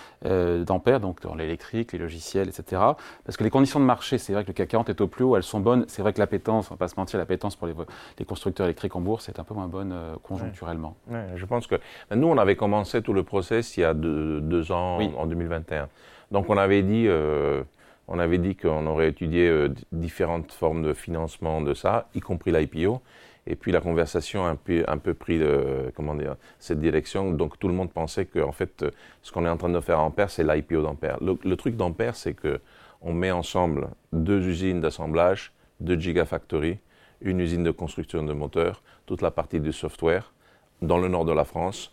d'Ampère, 0.66 1.00
donc 1.00 1.20
dans 1.22 1.34
l'électrique, 1.34 1.92
les 1.92 1.98
logiciels, 1.98 2.48
etc. 2.48 2.80
Parce 3.24 3.36
que 3.36 3.42
les 3.42 3.50
conditions 3.50 3.80
de 3.80 3.84
marché, 3.84 4.18
c'est 4.18 4.32
vrai 4.32 4.44
que 4.44 4.48
le 4.48 4.54
CAC 4.54 4.68
40 4.68 4.90
est 4.90 5.00
au 5.00 5.08
plus 5.08 5.24
haut, 5.24 5.36
elles 5.36 5.42
sont 5.42 5.60
bonnes. 5.60 5.84
C'est 5.88 6.02
vrai 6.02 6.12
que 6.12 6.20
la 6.20 6.28
pétence, 6.28 6.70
on 6.70 6.74
ne 6.74 6.78
va 6.78 6.84
pas 6.84 6.88
se 6.88 6.94
mentir, 6.96 7.18
la 7.18 7.26
pétence 7.26 7.56
pour 7.56 7.66
les, 7.66 7.74
les 8.18 8.24
constructeurs 8.24 8.66
électriques 8.66 8.94
en 8.94 9.00
bourse 9.00 9.28
est 9.28 9.40
un 9.40 9.44
peu 9.44 9.54
moins 9.54 9.66
bonne 9.66 9.94
conjoncturellement. 10.22 10.94
Ouais. 11.10 11.26
je 11.34 11.44
pense 11.44 11.66
que 11.66 11.74
ben, 12.08 12.16
nous, 12.16 12.28
on 12.28 12.38
avait 12.38 12.56
commencé 12.56 13.02
tout 13.02 13.12
le 13.12 13.24
process 13.24 13.76
il 13.76 13.80
y 13.80 13.84
a 13.84 13.94
deux, 13.94 14.72
ans, 14.72 15.00
en 15.00 15.26
2021. 15.26 15.88
Donc 16.30 16.48
on 16.48 16.56
avait 16.56 16.82
dit 16.82 17.08
on 18.12 18.18
avait 18.18 18.36
dit 18.36 18.54
qu'on 18.54 18.86
aurait 18.86 19.08
étudié 19.08 19.48
euh, 19.48 19.74
différentes 19.90 20.52
formes 20.52 20.82
de 20.82 20.92
financement 20.92 21.62
de 21.62 21.72
ça, 21.72 22.08
y 22.14 22.20
compris 22.20 22.52
l'IPO. 22.52 23.00
Et 23.46 23.56
puis 23.56 23.72
la 23.72 23.80
conversation 23.80 24.44
a 24.44 24.50
un 24.50 24.98
peu, 24.98 25.14
pris 25.14 25.40
cette 26.58 26.78
direction. 26.78 27.32
Donc 27.32 27.58
tout 27.58 27.68
le 27.68 27.74
monde 27.74 27.90
pensait 27.90 28.26
que 28.26 28.38
fait, 28.52 28.84
ce 29.22 29.32
qu'on 29.32 29.46
est 29.46 29.48
en 29.48 29.56
train 29.56 29.70
de 29.70 29.80
faire 29.80 29.98
à 29.98 30.02
Ampère, 30.02 30.30
c'est 30.30 30.44
l'IPO 30.44 30.82
d'Ampère. 30.82 31.18
Le, 31.20 31.56
truc 31.56 31.74
d'Ampère, 31.74 32.14
c'est 32.14 32.34
qu'on 32.34 33.12
met 33.14 33.32
ensemble 33.32 33.88
deux 34.12 34.46
usines 34.46 34.80
d'assemblage, 34.80 35.52
deux 35.80 35.98
gigafactories, 35.98 36.78
une 37.22 37.40
usine 37.40 37.64
de 37.64 37.70
construction 37.70 38.22
de 38.22 38.32
moteurs, 38.34 38.82
toute 39.06 39.22
la 39.22 39.30
partie 39.30 39.58
du 39.58 39.72
software, 39.72 40.32
dans 40.82 40.98
le 40.98 41.08
nord 41.08 41.24
de 41.24 41.32
la 41.32 41.44
France, 41.44 41.92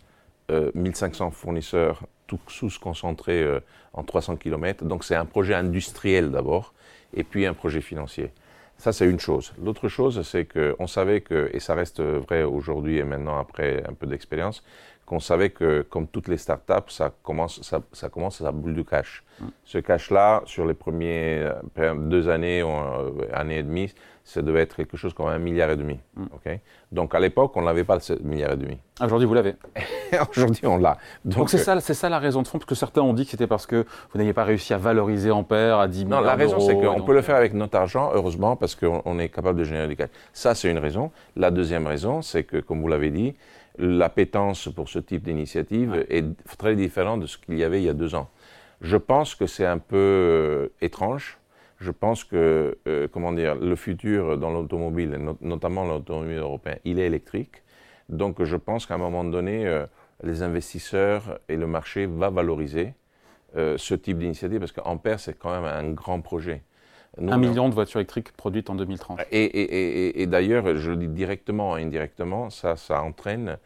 1500 0.73 1.27
euh, 1.27 1.31
fournisseurs 1.31 2.03
tous 2.27 2.77
concentrés 2.77 3.43
euh, 3.43 3.59
en 3.93 4.03
300 4.03 4.37
km. 4.37 4.85
Donc 4.85 5.03
c'est 5.03 5.15
un 5.15 5.25
projet 5.25 5.55
industriel 5.55 6.31
d'abord, 6.31 6.73
et 7.13 7.23
puis 7.23 7.45
un 7.45 7.53
projet 7.53 7.81
financier. 7.81 8.31
Ça, 8.77 8.93
c'est 8.93 9.09
une 9.09 9.19
chose. 9.19 9.53
L'autre 9.61 9.89
chose, 9.89 10.21
c'est 10.21 10.45
qu'on 10.45 10.87
savait 10.87 11.19
que, 11.19 11.49
et 11.51 11.59
ça 11.59 11.73
reste 11.73 12.01
vrai 12.01 12.43
aujourd'hui 12.43 12.97
et 12.97 13.03
maintenant 13.03 13.37
après 13.37 13.83
un 13.85 13.93
peu 13.93 14.07
d'expérience, 14.07 14.63
qu'on 15.09 15.19
savait 15.19 15.49
que, 15.49 15.81
comme 15.81 16.07
toutes 16.07 16.27
les 16.27 16.37
startups, 16.37 16.89
ça 16.89 17.11
commence, 17.23 17.61
ça, 17.63 17.81
ça 17.91 18.09
commence 18.09 18.41
à 18.41 18.51
boule 18.51 18.75
de 18.75 18.83
cash. 18.83 19.23
Mm. 19.39 19.45
Ce 19.65 19.77
cash-là, 19.79 20.43
sur 20.45 20.65
les 20.65 20.75
premières 20.75 21.61
euh, 21.79 21.95
deux 21.95 22.29
années, 22.29 22.61
ou 22.61 22.69
année 23.33 23.57
et 23.57 23.63
demie, 23.63 23.91
ça 24.23 24.43
devait 24.43 24.61
être 24.61 24.75
quelque 24.75 24.97
chose 24.97 25.15
comme 25.15 25.25
un 25.25 25.39
milliard 25.39 25.71
et 25.71 25.75
demi. 25.75 25.99
Mm. 26.15 26.25
Donc 26.91 27.15
à 27.15 27.19
l'époque, 27.19 27.53
on 27.55 27.63
n'avait 27.63 27.83
pas 27.83 27.99
ce 27.99 28.13
milliard 28.21 28.51
et 28.51 28.57
demi. 28.57 28.77
Aujourd'hui, 29.01 29.27
vous 29.27 29.33
l'avez. 29.33 29.55
Aujourd'hui, 30.29 30.67
on 30.67 30.77
l'a. 30.77 30.97
Donc 31.25 31.49
c'est 31.49 31.57
ça, 31.57 31.79
c'est 31.79 31.95
ça 31.95 32.07
la 32.07 32.19
raison 32.19 32.43
de 32.43 32.47
fond, 32.47 32.59
parce 32.59 32.69
que 32.69 32.75
certains 32.75 33.01
ont 33.01 33.13
dit 33.13 33.25
que 33.25 33.31
c'était 33.31 33.47
parce 33.47 33.65
que 33.65 33.87
vous 34.11 34.17
n'aviez 34.19 34.33
pas 34.33 34.43
réussi 34.43 34.75
à 34.75 34.77
valoriser 34.77 35.31
Ampère 35.31 35.79
à 35.79 35.87
10 35.87 36.05
millions 36.05 36.17
Non, 36.17 36.21
la 36.21 36.35
raison, 36.35 36.59
c'est 36.59 36.75
qu'on 36.75 37.01
peut 37.01 37.15
le 37.15 37.23
faire 37.23 37.35
avec 37.35 37.55
notre 37.55 37.79
argent, 37.79 38.11
heureusement, 38.13 38.55
parce 38.55 38.75
qu'on 38.75 39.17
est 39.17 39.29
capable 39.29 39.57
de 39.57 39.63
générer 39.63 39.87
du 39.87 39.95
cash. 39.95 40.09
Ça, 40.33 40.53
c'est 40.53 40.69
une 40.69 40.77
raison. 40.77 41.09
La 41.35 41.49
deuxième 41.49 41.87
raison, 41.87 42.21
c'est 42.21 42.43
que, 42.43 42.57
comme 42.57 42.79
vous 42.81 42.87
l'avez 42.87 43.09
dit, 43.09 43.33
l'appétence 43.77 44.69
pour 44.73 44.89
ce 44.89 44.99
type 44.99 45.23
d'initiative 45.23 46.05
est 46.09 46.25
très 46.57 46.75
différente 46.75 47.21
de 47.21 47.25
ce 47.27 47.37
qu'il 47.37 47.57
y 47.57 47.63
avait 47.63 47.81
il 47.81 47.85
y 47.85 47.89
a 47.89 47.93
deux 47.93 48.15
ans. 48.15 48.29
Je 48.81 48.97
pense 48.97 49.35
que 49.35 49.45
c'est 49.45 49.65
un 49.65 49.77
peu 49.77 49.97
euh, 49.97 50.67
étrange 50.81 51.39
je 51.79 51.91
pense 51.91 52.25
que, 52.25 52.77
euh, 52.87 53.07
comment 53.09 53.31
dire, 53.31 53.55
le 53.55 53.75
futur 53.77 54.37
dans 54.37 54.51
l'automobile, 54.51 55.17
notamment 55.39 55.85
l'automobile 55.85 56.37
européen, 56.37 56.75
il 56.83 56.99
est 56.99 57.05
électrique. 57.05 57.63
Donc 58.09 58.43
je 58.43 58.57
pense 58.57 58.85
qu'à 58.85 58.95
un 58.95 58.97
moment 58.97 59.23
donné, 59.23 59.65
euh, 59.65 59.85
les 60.23 60.43
investisseurs 60.43 61.39
et 61.47 61.55
le 61.55 61.67
marché 61.67 62.05
va 62.05 62.29
valoriser 62.29 62.93
ce 63.55 63.95
type 63.95 64.19
d'initiative 64.19 64.59
parce 64.59 64.71
qu'Ampère, 64.71 65.19
c'est 65.19 65.33
quand 65.33 65.49
même 65.49 65.63
un 65.63 65.89
grand 65.91 66.21
projet. 66.21 66.61
Un 67.17 67.37
million 67.37 67.69
de 67.69 67.73
voitures 67.73 67.99
électriques 67.99 68.31
produites 68.33 68.69
en 68.69 68.75
2030. 68.75 69.19
Et, 69.31 69.43
et, 69.43 69.61
et, 69.61 70.21
et 70.21 70.27
d'ailleurs, 70.27 70.75
je 70.75 70.91
le 70.91 70.97
dis 70.97 71.07
directement 71.07 71.71
ou 71.71 71.73
indirectement, 71.73 72.49
ça, 72.49 72.75
ça 72.75 73.01
entraîne 73.01 73.57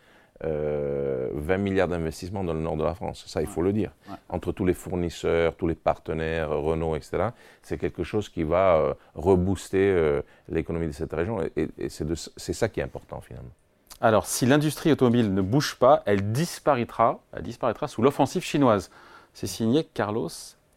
20 0.41 1.57
milliards 1.57 1.87
d'investissements 1.87 2.43
dans 2.43 2.53
le 2.53 2.59
nord 2.59 2.75
de 2.75 2.83
la 2.83 2.95
France. 2.95 3.23
Ça, 3.27 3.41
il 3.41 3.47
faut 3.47 3.61
le 3.61 3.71
dire. 3.71 3.91
Entre 4.27 4.51
tous 4.51 4.65
les 4.65 4.73
fournisseurs, 4.73 5.55
tous 5.55 5.67
les 5.67 5.75
partenaires, 5.75 6.49
Renault, 6.49 6.95
etc., 6.95 7.29
c'est 7.61 7.77
quelque 7.77 8.03
chose 8.03 8.27
qui 8.27 8.43
va 8.43 8.95
rebooster 9.15 10.21
l'économie 10.49 10.87
de 10.87 10.91
cette 10.91 11.13
région. 11.13 11.41
Et, 11.55 11.69
et 11.77 11.87
c'est 11.89 12.53
ça 12.53 12.67
qui 12.67 12.81
est 12.81 12.83
important 12.83 13.21
finalement. 13.21 13.51
Alors, 14.01 14.25
si 14.25 14.45
l'industrie 14.45 14.91
automobile 14.91 15.33
ne 15.33 15.41
bouge 15.41 15.75
pas, 15.75 16.03
elle 16.05 16.33
disparaîtra, 16.33 17.21
elle 17.31 17.43
disparaîtra 17.43 17.87
sous 17.87 18.01
l'offensive 18.01 18.43
chinoise. 18.43 18.91
C'est 19.33 19.47
signé 19.47 19.85
Carlos 19.93 20.27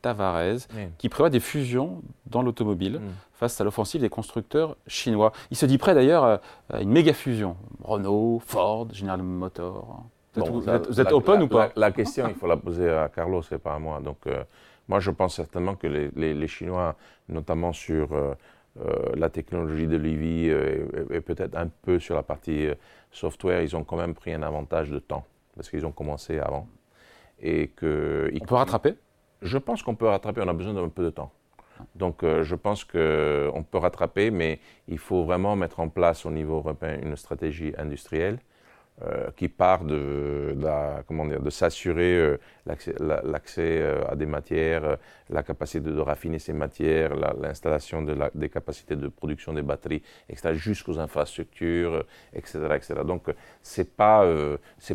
Tavares, 0.07 0.69
qui 0.99 1.09
prévoit 1.09 1.31
des 1.31 1.41
fusions 1.41 2.01
dans 2.27 2.43
l'automobile 2.43 3.01
mm. 3.01 3.11
face 3.33 3.61
à 3.61 3.65
l'offensive 3.65 4.01
des 4.01 4.09
constructeurs 4.09 4.77
chinois. 4.87 5.33
Il 5.51 5.57
se 5.57 5.67
dit 5.67 5.79
prêt 5.79 5.95
d'ailleurs 5.95 6.41
à 6.73 6.81
une 6.81 6.91
méga 6.91 7.13
fusion. 7.13 7.57
Renault, 7.83 8.41
Ford, 8.47 8.87
General 8.93 9.21
Motors. 9.21 10.05
vous 10.37 11.01
êtes, 11.01 11.13
open 11.13 11.43
ou 11.43 11.49
pas 11.49 11.71
la, 11.75 11.91
question, 11.91 12.29
il 12.29 12.37
faut 12.37 12.47
la 12.47 12.57
poser 12.57 12.89
à 12.89 13.09
Carlos 13.09 13.43
et 13.51 13.59
pas 13.59 13.75
à 13.75 13.79
moi. 13.81 14.01
Donc, 14.01 14.19
euh, 14.29 14.45
moi, 14.87 15.01
je 15.01 15.11
pense 15.11 15.35
certainement 15.35 15.75
que 15.75 15.89
les, 15.89 16.47
Chinois, 16.47 16.95
notamment 17.29 17.73
sur 17.73 18.13
euh, 18.13 18.35
euh, 18.81 18.93
la 19.17 19.29
technologie 19.29 19.89
de 19.89 19.97
l'EV 19.97 21.17
et, 21.17 21.21
peut-être 21.21 21.57
un 21.57 21.69
peu 21.83 21.99
sur 21.99 22.15
la 22.15 22.23
partie 22.23 22.69
software, 23.11 23.61
ils 23.61 23.75
ont 23.75 23.83
quand 23.83 23.97
même 23.97 24.15
pris 24.15 24.33
un 24.33 24.43
avantage 24.43 24.89
de 24.89 25.01
temps 25.01 25.25
parce 25.57 25.69
qu'ils 25.69 25.85
ont 25.85 25.93
commencé 25.93 26.39
avant. 26.39 26.69
Et 27.41 27.69
que, 27.69 28.31
On 28.41 28.45
peut 28.45 28.55
rattraper 28.55 28.95
Je 29.43 29.59
pense 29.59 29.83
qu'on 29.83 29.95
peut 29.95 30.07
rattraper, 30.07 30.40
on 30.45 30.49
a 30.49 30.52
besoin 30.52 30.75
d'un 30.75 30.88
peu 30.88 31.05
de 31.05 31.11
temps. 31.11 31.33
Donc 31.95 32.23
euh, 32.23 32.43
je 32.43 32.55
pense 32.55 32.85
qu'on 32.85 33.64
peut 33.71 33.78
rattraper, 33.78 34.31
mais 34.31 34.61
il 34.88 34.99
faut 34.99 35.25
vraiment 35.25 35.57
mettre 35.57 35.81
en 35.81 35.88
place 35.88 36.25
au 36.25 36.31
niveau 36.31 36.57
européen 36.57 36.99
une 37.02 37.16
stratégie 37.16 37.75
industrielle 37.76 38.38
euh, 39.03 39.31
qui 39.37 39.49
part 39.49 39.85
de, 39.85 40.57
comment 41.07 41.26
dire, 41.26 41.43
de 41.43 41.50
s'assurer 41.50 42.17
euh, 42.17 42.38
l'accès 42.65 43.83
euh, 43.83 44.09
à 44.09 44.17
des 44.17 44.25
matières, 44.25 44.97
la 45.29 45.43
capacité 45.43 45.91
de 45.91 46.00
raffiner 46.00 46.38
ces 46.38 46.55
matières, 46.55 47.15
l'installation 47.15 48.00
de 48.00 48.17
des 48.35 48.49
capacités 48.49 48.97
de 48.97 49.09
production 49.09 49.53
des 49.53 49.61
batteries, 49.61 50.03
etc., 50.31 50.55
jusqu'aux 50.55 50.99
infrastructures, 50.99 52.07
etc., 52.33 52.59
etc. 52.75 52.95
Donc, 53.05 53.25
ce 53.62 53.83
n'est 53.83 53.85
pas, 53.85 54.26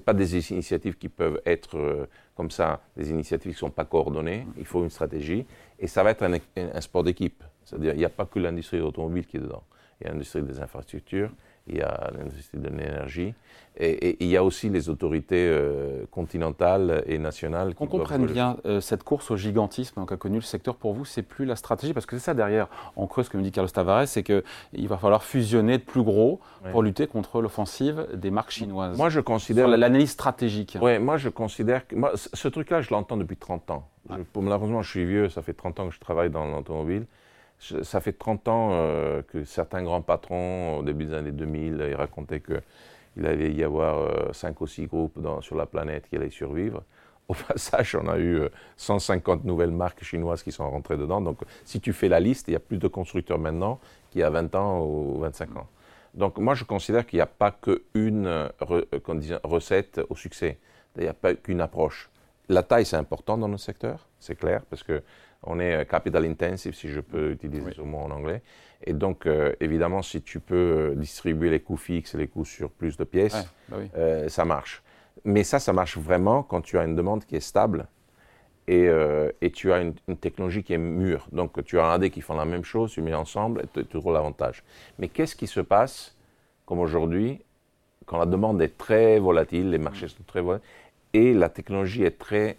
pas 0.04 0.14
des 0.16 0.52
initiatives 0.52 0.98
qui 0.98 1.08
peuvent 1.08 1.40
être 1.46 2.08
comme 2.36 2.50
ça, 2.50 2.82
des 2.98 3.12
initiatives 3.12 3.52
qui 3.52 3.60
sont 3.60 3.70
pas 3.70 3.86
coordonnées. 3.86 4.48
Il 4.58 4.66
faut 4.66 4.82
une 4.82 4.90
stratégie. 4.90 5.46
Et 5.78 5.86
ça 5.86 6.02
va 6.02 6.10
être 6.10 6.24
un, 6.24 6.40
un 6.58 6.82
sport 6.82 7.04
d'équipe. 7.04 7.44
C'est-à-dire, 7.66 7.94
il 7.94 8.00
n'y 8.00 8.06
a 8.06 8.10
pas 8.10 8.26
que 8.26 8.40
l'industrie 8.40 8.82
automobile 8.82 9.28
qui 9.28 9.38
est 9.38 9.42
dedans. 9.42 9.64
Il 10.00 10.06
y 10.06 10.08
a 10.08 10.14
l'industrie 10.14 10.42
des 10.42 10.60
infrastructures, 10.60 11.30
il 11.72 11.78
y 11.78 11.82
a 11.82 12.12
l'industrie 12.18 12.58
de 12.58 12.70
l'énergie, 12.70 13.34
et, 13.78 14.18
il 14.20 14.28
y 14.28 14.36
a 14.36 14.44
aussi 14.44 14.70
les 14.70 14.90
autorités 14.90 15.48
euh, 15.48 16.04
continentales 16.12 17.04
et 17.08 17.18
nationales. 17.18 17.74
Qu'on 17.74 17.88
comprenne 17.88 18.26
bien, 18.26 18.58
euh, 18.66 18.82
cette 18.82 19.04
course 19.04 19.32
au 19.32 19.38
gigantisme 19.38 20.06
qu'a 20.06 20.18
connu 20.18 20.36
le 20.36 20.42
secteur, 20.42 20.76
pour 20.76 20.94
vous, 20.94 21.06
c'est 21.06 21.22
plus 21.24 21.46
la 21.46 21.56
stratégie, 21.56 21.94
parce 21.94 22.06
que 22.06 22.18
c'est 22.18 22.26
ça 22.26 22.34
derrière, 22.34 22.68
en 22.96 23.08
creuse, 23.08 23.26
ce 23.26 23.30
que 23.30 23.38
me 23.38 23.44
dit 23.44 23.52
Carlos 23.52 23.70
Tavares, 23.70 24.08
c'est 24.08 24.24
qu'il 24.24 24.88
va 24.88 24.98
falloir 24.98 25.24
fusionner 25.24 25.78
de 25.78 25.84
plus 25.84 26.04
gros 26.04 26.42
pour 26.72 26.84
lutter 26.84 27.08
contre 27.08 27.42
l'offensive 27.42 28.08
des 28.14 28.30
marques 28.30 28.52
chinoises. 28.52 28.98
Moi, 28.98 29.10
je 29.10 29.22
considère... 29.22 29.68
L'analyse 29.68 30.12
stratégique. 30.12 30.78
Oui, 30.82 31.00
moi, 31.00 31.18
je 31.18 31.30
considère 31.30 31.88
que... 31.88 31.96
Moi, 31.96 32.12
ce 32.16 32.48
truc-là, 32.50 32.82
je 32.82 32.90
l'entends 32.92 33.18
depuis 33.18 33.38
30 33.38 33.72
ans. 33.72 33.90
malheureusement, 34.36 34.82
je 34.82 34.90
suis 34.90 35.06
vieux, 35.06 35.30
ça 35.30 35.42
fait 35.42 35.54
30 35.54 35.80
ans 35.80 35.88
que 35.88 35.96
je 35.96 36.00
travaille 36.00 36.30
dans 36.30 36.46
l'automobile 36.46 37.06
ça 37.62 38.02
fait 38.02 38.14
30 38.14 38.48
ans 38.48 38.70
euh, 38.72 39.22
que 39.22 39.44
certains 39.44 39.84
grands 39.84 40.02
patrons, 40.02 40.80
au 40.80 40.84
début 40.84 41.06
des 41.06 41.14
années 41.14 41.32
2000, 41.32 41.86
ils 41.90 41.96
racontaient 41.96 42.42
qu'il 42.42 43.26
allait 43.26 43.54
y 43.54 43.64
avoir 43.64 44.34
5 44.34 44.50
euh, 44.50 44.54
ou 44.62 44.68
6 44.68 44.88
groupes 44.88 45.20
sur 45.42 45.56
la 45.56 45.66
planète 45.66 46.10
qui 46.10 46.16
allaient 46.16 46.30
survivre. 46.30 46.84
Au 47.28 47.34
passage, 47.34 47.96
on 47.96 48.08
a 48.10 48.18
eu 48.20 48.42
150 48.76 49.42
euh, 49.42 49.48
nouvelles 49.48 49.72
marques 49.72 50.04
chinoises 50.04 50.44
qui 50.44 50.52
sont 50.52 50.70
rentrées 50.70 50.98
dedans. 50.98 51.22
Donc, 51.22 51.40
si 51.64 51.80
tu 51.80 51.94
fais 51.94 52.10
la 52.10 52.20
liste, 52.20 52.48
il 52.48 52.54
y 52.54 52.58
a 52.58 52.60
plus 52.60 52.78
de 52.78 52.88
constructeurs 52.88 53.38
maintenant 53.38 53.80
qu'il 54.10 54.22
y 54.22 54.24
a 54.24 54.30
20 54.30 54.56
ans 54.56 54.84
ou 54.84 55.20
25 55.20 55.56
ans. 55.56 55.68
Donc, 56.14 56.40
moi, 56.40 56.56
je 56.56 56.66
considère 56.66 57.06
qu'il 57.06 57.18
n'y 57.18 57.22
a 57.22 57.28
pas 57.28 57.52
qu'une 57.52 58.50
recette 59.44 60.02
au 60.10 60.16
succès. 60.16 60.58
Il 60.98 61.04
n'y 61.04 61.08
a 61.08 61.14
pas 61.14 61.36
qu'une 61.36 61.62
approche. 61.62 62.10
La 62.50 62.64
taille, 62.64 62.86
c'est 62.86 62.98
important 62.98 63.38
dans 63.38 63.48
notre 63.48 63.64
secteur, 63.64 64.10
c'est 64.20 64.36
clair, 64.36 64.64
parce 64.70 64.84
que 64.84 65.02
on 65.44 65.60
est 65.60 65.76
euh, 65.76 65.84
capital 65.84 66.26
intensive, 66.26 66.74
si 66.74 66.90
je 66.90 67.00
peux 67.00 67.32
utiliser 67.32 67.72
ce 67.74 67.82
mot 67.82 68.00
en 68.00 68.12
anglais. 68.12 68.42
Et 68.84 68.94
donc, 68.94 69.26
euh, 69.26 69.54
évidemment, 69.60 70.02
si 70.02 70.22
tu 70.22 70.40
peux 70.40 70.56
euh, 70.56 70.96
distribuer 70.96 71.50
les 71.50 71.60
coûts 71.60 71.78
fixes 71.78 72.16
et 72.16 72.18
les 72.18 72.28
coûts 72.28 72.46
sur 72.46 72.70
plus 72.70 72.98
de 72.98 73.04
pièces, 73.04 73.48
bah 73.70 74.30
ça 74.30 74.46
marche. 74.46 74.84
Mais 75.26 75.44
ça, 75.44 75.60
ça 75.60 75.74
marche 75.74 75.98
vraiment 75.98 76.44
quand 76.44 76.62
tu 76.62 76.78
as 76.78 76.84
une 76.84 76.96
demande 76.96 77.26
qui 77.26 77.36
est 77.36 77.42
stable 77.42 77.88
et, 78.68 78.90
tu 79.54 79.74
as 79.74 79.82
une, 79.82 79.94
technologie 80.18 80.64
qui 80.64 80.74
est 80.74 80.78
mûre. 80.78 81.28
Donc, 81.32 81.64
tu 81.66 81.78
as 81.78 81.86
un 81.86 81.96
AD 81.96 82.10
qui 82.10 82.22
font 82.22 82.36
la 82.36 82.46
même 82.46 82.64
chose, 82.64 82.92
tu 82.92 83.02
mets 83.02 83.14
ensemble 83.14 83.62
et 83.62 83.68
tu 83.68 83.86
trouves 83.86 84.14
l'avantage. 84.14 84.64
Mais 84.98 85.10
qu'est-ce 85.10 85.36
qui 85.36 85.48
se 85.48 85.60
passe, 85.60 86.16
comme 86.66 86.80
aujourd'hui, 86.80 87.42
quand 88.06 88.18
la 88.18 88.26
demande 88.26 88.62
est 88.62 88.78
très 88.78 89.20
volatile, 89.20 89.70
les 89.72 89.78
marchés 89.78 90.08
sont 90.08 90.24
très 90.26 90.42
volatiles, 90.42 90.68
et 91.14 91.34
la 91.34 91.50
technologie 91.50 92.04
est 92.04 92.18
très 92.18 92.56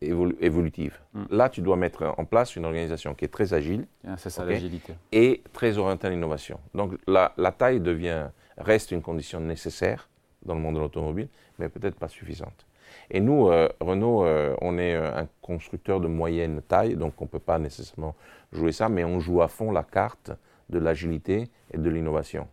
évolutive. 0.00 0.98
Mm. 1.14 1.24
Là, 1.30 1.48
tu 1.48 1.60
dois 1.60 1.76
mettre 1.76 2.14
en 2.16 2.24
place 2.24 2.56
une 2.56 2.64
organisation 2.64 3.14
qui 3.14 3.24
est 3.24 3.28
très 3.28 3.54
agile. 3.54 3.86
Ah, 4.06 4.16
c'est 4.16 4.30
ça 4.30 4.44
l'agilité. 4.44 4.94
Et 5.12 5.42
très 5.52 5.78
orientée 5.78 6.06
à 6.06 6.10
l'innovation. 6.10 6.60
Donc 6.74 6.92
la, 7.06 7.30
taille 7.56 7.80
devient, 7.80 8.28
reste 8.58 8.90
une 8.90 9.02
condition 9.02 9.40
nécessaire 9.40 10.08
dans 10.44 10.54
le 10.54 10.60
monde 10.60 10.76
de 10.76 10.80
l'automobile, 10.80 11.28
mais 11.58 11.68
peut-être 11.68 11.96
pas 11.96 12.08
suffisante. 12.08 12.66
Et 13.10 13.20
nous, 13.20 13.48
euh, 13.48 13.68
Renault, 13.80 14.24
euh, 14.24 14.54
on 14.60 14.78
est 14.78 14.94
euh, 14.94 15.16
un 15.16 15.28
constructeur 15.42 16.00
de 16.00 16.08
moyenne 16.08 16.60
taille, 16.62 16.96
donc 16.96 17.20
on 17.20 17.24
ne 17.24 17.28
peut 17.28 17.38
pas 17.38 17.58
nécessairement 17.58 18.14
jouer 18.52 18.72
ça, 18.72 18.88
mais 18.88 19.04
on 19.04 19.20
joue 19.20 19.42
à 19.42 19.48
fond 19.48 19.70
la 19.70 19.82
carte 19.82 20.32
de 20.70 20.78
l'agilité 20.78 21.48
et 21.72 21.78
de 21.78 21.90
l'innovation. 21.90 22.48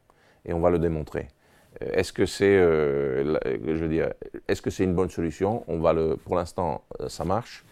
Et 0.45 0.53
on 0.53 0.59
va 0.59 0.69
le 0.69 0.79
démontrer. 0.79 1.27
Est-ce 1.91 2.13
que 2.13 2.25
c'est, 2.25 2.55
euh, 2.57 3.37
je 3.45 3.73
veux 3.73 3.89
dire, 3.89 4.11
est-ce 4.47 4.61
que 4.61 4.69
c'est 4.69 4.83
une 4.83 4.95
bonne 4.95 5.09
solution? 5.09 5.63
On 5.67 5.79
va 5.79 5.93
le, 5.93 6.15
pour 6.15 6.35
l'instant, 6.35 6.83
euh, 6.99 7.09
ça 7.09 7.25
marche. 7.25 7.65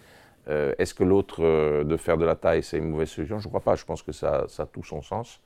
Euh, 0.47 0.73
est-ce 0.79 0.93
que 0.93 1.03
l'autre 1.03 1.83
de 1.83 1.97
faire 1.97 2.17
de 2.17 2.25
la 2.25 2.35
taille, 2.35 2.63
c'est 2.63 2.77
une 2.77 2.89
mauvaise 2.89 3.09
solution? 3.09 3.39
Je 3.39 3.47
ne 3.47 3.49
crois 3.49 3.61
pas. 3.61 3.75
Je 3.75 3.85
pense 3.85 4.01
que 4.01 4.11
ça, 4.11 4.45
ça 4.47 4.63
a 4.63 4.65
tout 4.65 4.83
son 4.83 5.01
sens 5.01 5.39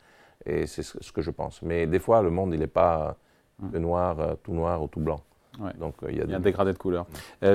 et 0.46 0.68
c'est 0.68 0.84
ce 0.84 1.12
que 1.12 1.22
je 1.22 1.32
pense. 1.32 1.62
Mais 1.62 1.86
des 1.86 2.00
fois, 2.00 2.22
le 2.22 2.30
monde, 2.30 2.54
il 2.54 2.60
n'est 2.60 2.68
pas 2.68 3.18
mmh. 3.60 3.78
noir, 3.78 4.18
tout 4.44 4.54
noir 4.54 4.82
ou 4.82 4.88
tout 4.88 5.00
blanc. 5.00 5.22
Donc, 5.80 5.96
il 6.10 6.18
y 6.18 6.22
a, 6.22 6.36
un 6.36 6.40
dégradé 6.40 6.74
de 6.74 6.78
couleurs. 6.78 7.06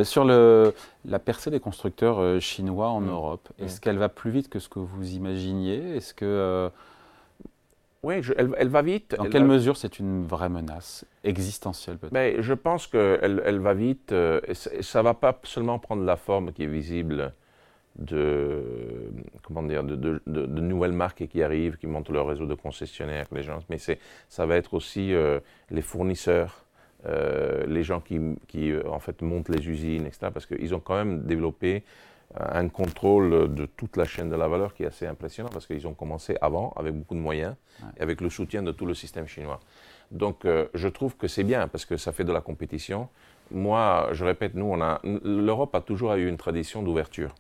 sur 0.05 0.25
le, 0.25 0.75
la 1.05 1.19
percée 1.19 1.51
des 1.51 1.61
constructeurs 1.61 2.41
chinois 2.41 2.89
en 2.89 3.01
mmh. 3.01 3.11
Europe, 3.11 3.49
est-ce 3.59 3.77
mmh. 3.77 3.81
qu'elle 3.81 3.99
va 3.99 4.09
plus 4.09 4.31
vite 4.31 4.49
que 4.49 4.59
ce 4.59 4.69
que 4.69 4.79
vous 4.79 5.13
imaginiez? 5.13 5.97
Est-ce 5.97 6.15
que 6.15 6.71
oui, 8.03 8.23
elle, 8.37 8.69
va 8.69 8.81
vite. 8.81 9.15
Dans 9.17 9.29
quelle 9.29 9.45
mesure 9.45 9.77
c'est 9.77 9.99
une 9.99 10.25
vraie 10.25 10.49
menace 10.49 11.05
existentielle 11.23 11.99
peut-être? 11.99 12.13
Mais 12.13 12.41
Je 12.41 12.55
pense 12.55 12.87
qu'elle 12.87 13.43
elle 13.45 13.59
va 13.59 13.75
vite. 13.75 14.13
Euh, 14.13 14.41
ça 14.55 15.01
ne 15.01 15.05
va 15.05 15.15
pas 15.15 15.39
seulement 15.45 15.79
prendre 15.79 16.05
la 16.05 16.17
forme 16.17 16.53
qui 16.53 16.63
est 16.65 16.67
visible 16.67 17.35
de, 17.99 18.63
comment 19.43 19.63
dire, 19.63 19.85
de, 19.85 20.21
nouvelles 20.27 20.93
marques 20.93 21.27
qui 21.27 21.43
arrivent, 21.43 21.77
qui 21.77 21.87
montent 21.87 22.09
leur 22.09 22.27
réseau 22.27 22.47
de 22.47 22.55
concessionnaires, 22.55 23.27
les 23.33 23.43
gens, 23.43 23.59
mais 23.69 23.77
ça 23.79 24.47
va 24.47 24.57
être 24.57 24.73
aussi 24.73 25.13
euh, 25.13 25.41
les 25.71 25.83
fournisseurs, 25.83 26.65
euh, 27.05 27.67
les 27.67 27.83
gens 27.83 28.01
qui, 28.01 28.19
qui 28.49 28.73
en 28.87 29.01
fait 29.01 29.21
montent 29.21 29.51
les 29.51 29.69
usines, 29.69 30.07
etc. 30.07 30.29
Parce 30.33 30.47
qu'ils 30.47 30.75
ont 30.75 30.81
quand 30.81 30.97
même 30.97 31.25
développé 31.25 31.83
un 32.39 32.69
contrôle 32.69 33.53
de 33.53 33.67
toute 33.67 33.97
la 33.97 34.05
chaîne 34.05 34.31
de 34.31 34.37
la 34.37 34.47
valeur 34.47 34.75
qui 34.75 34.85
est 34.85 34.87
assez 34.87 35.07
impressionnant 35.07 35.51
parce 35.53 35.67
qu'ils 35.67 35.87
ont 35.89 35.95
commencé 35.95 36.37
avant 36.41 36.73
avec 36.77 36.95
beaucoup 36.95 37.15
de 37.15 37.21
moyens 37.21 37.55
et 37.97 38.03
avec 38.03 38.21
le 38.21 38.31
soutien 38.31 38.63
de 38.63 38.73
tout 38.73 38.87
le 38.87 38.95
système 38.95 39.27
chinois. 39.27 39.61
Donc 40.11 40.45
euh, 40.45 40.67
je 40.75 40.89
trouve 40.89 41.17
que 41.17 41.29
c'est 41.29 41.45
bien 41.45 41.69
parce 41.69 41.85
que 41.85 41.97
ça 41.97 42.13
fait 42.13 42.25
de 42.25 42.33
la 42.33 42.41
compétition. 42.41 43.09
Moi, 43.51 44.09
je 44.13 44.25
répète, 44.25 44.55
nous, 44.55 44.67
on 44.67 44.81
a, 44.81 45.01
l'Europe 45.03 45.75
a 45.75 45.81
toujours 45.81 46.15
eu 46.15 46.29
une 46.29 46.37
tradition 46.37 46.83
d'ouverture. 46.83 47.35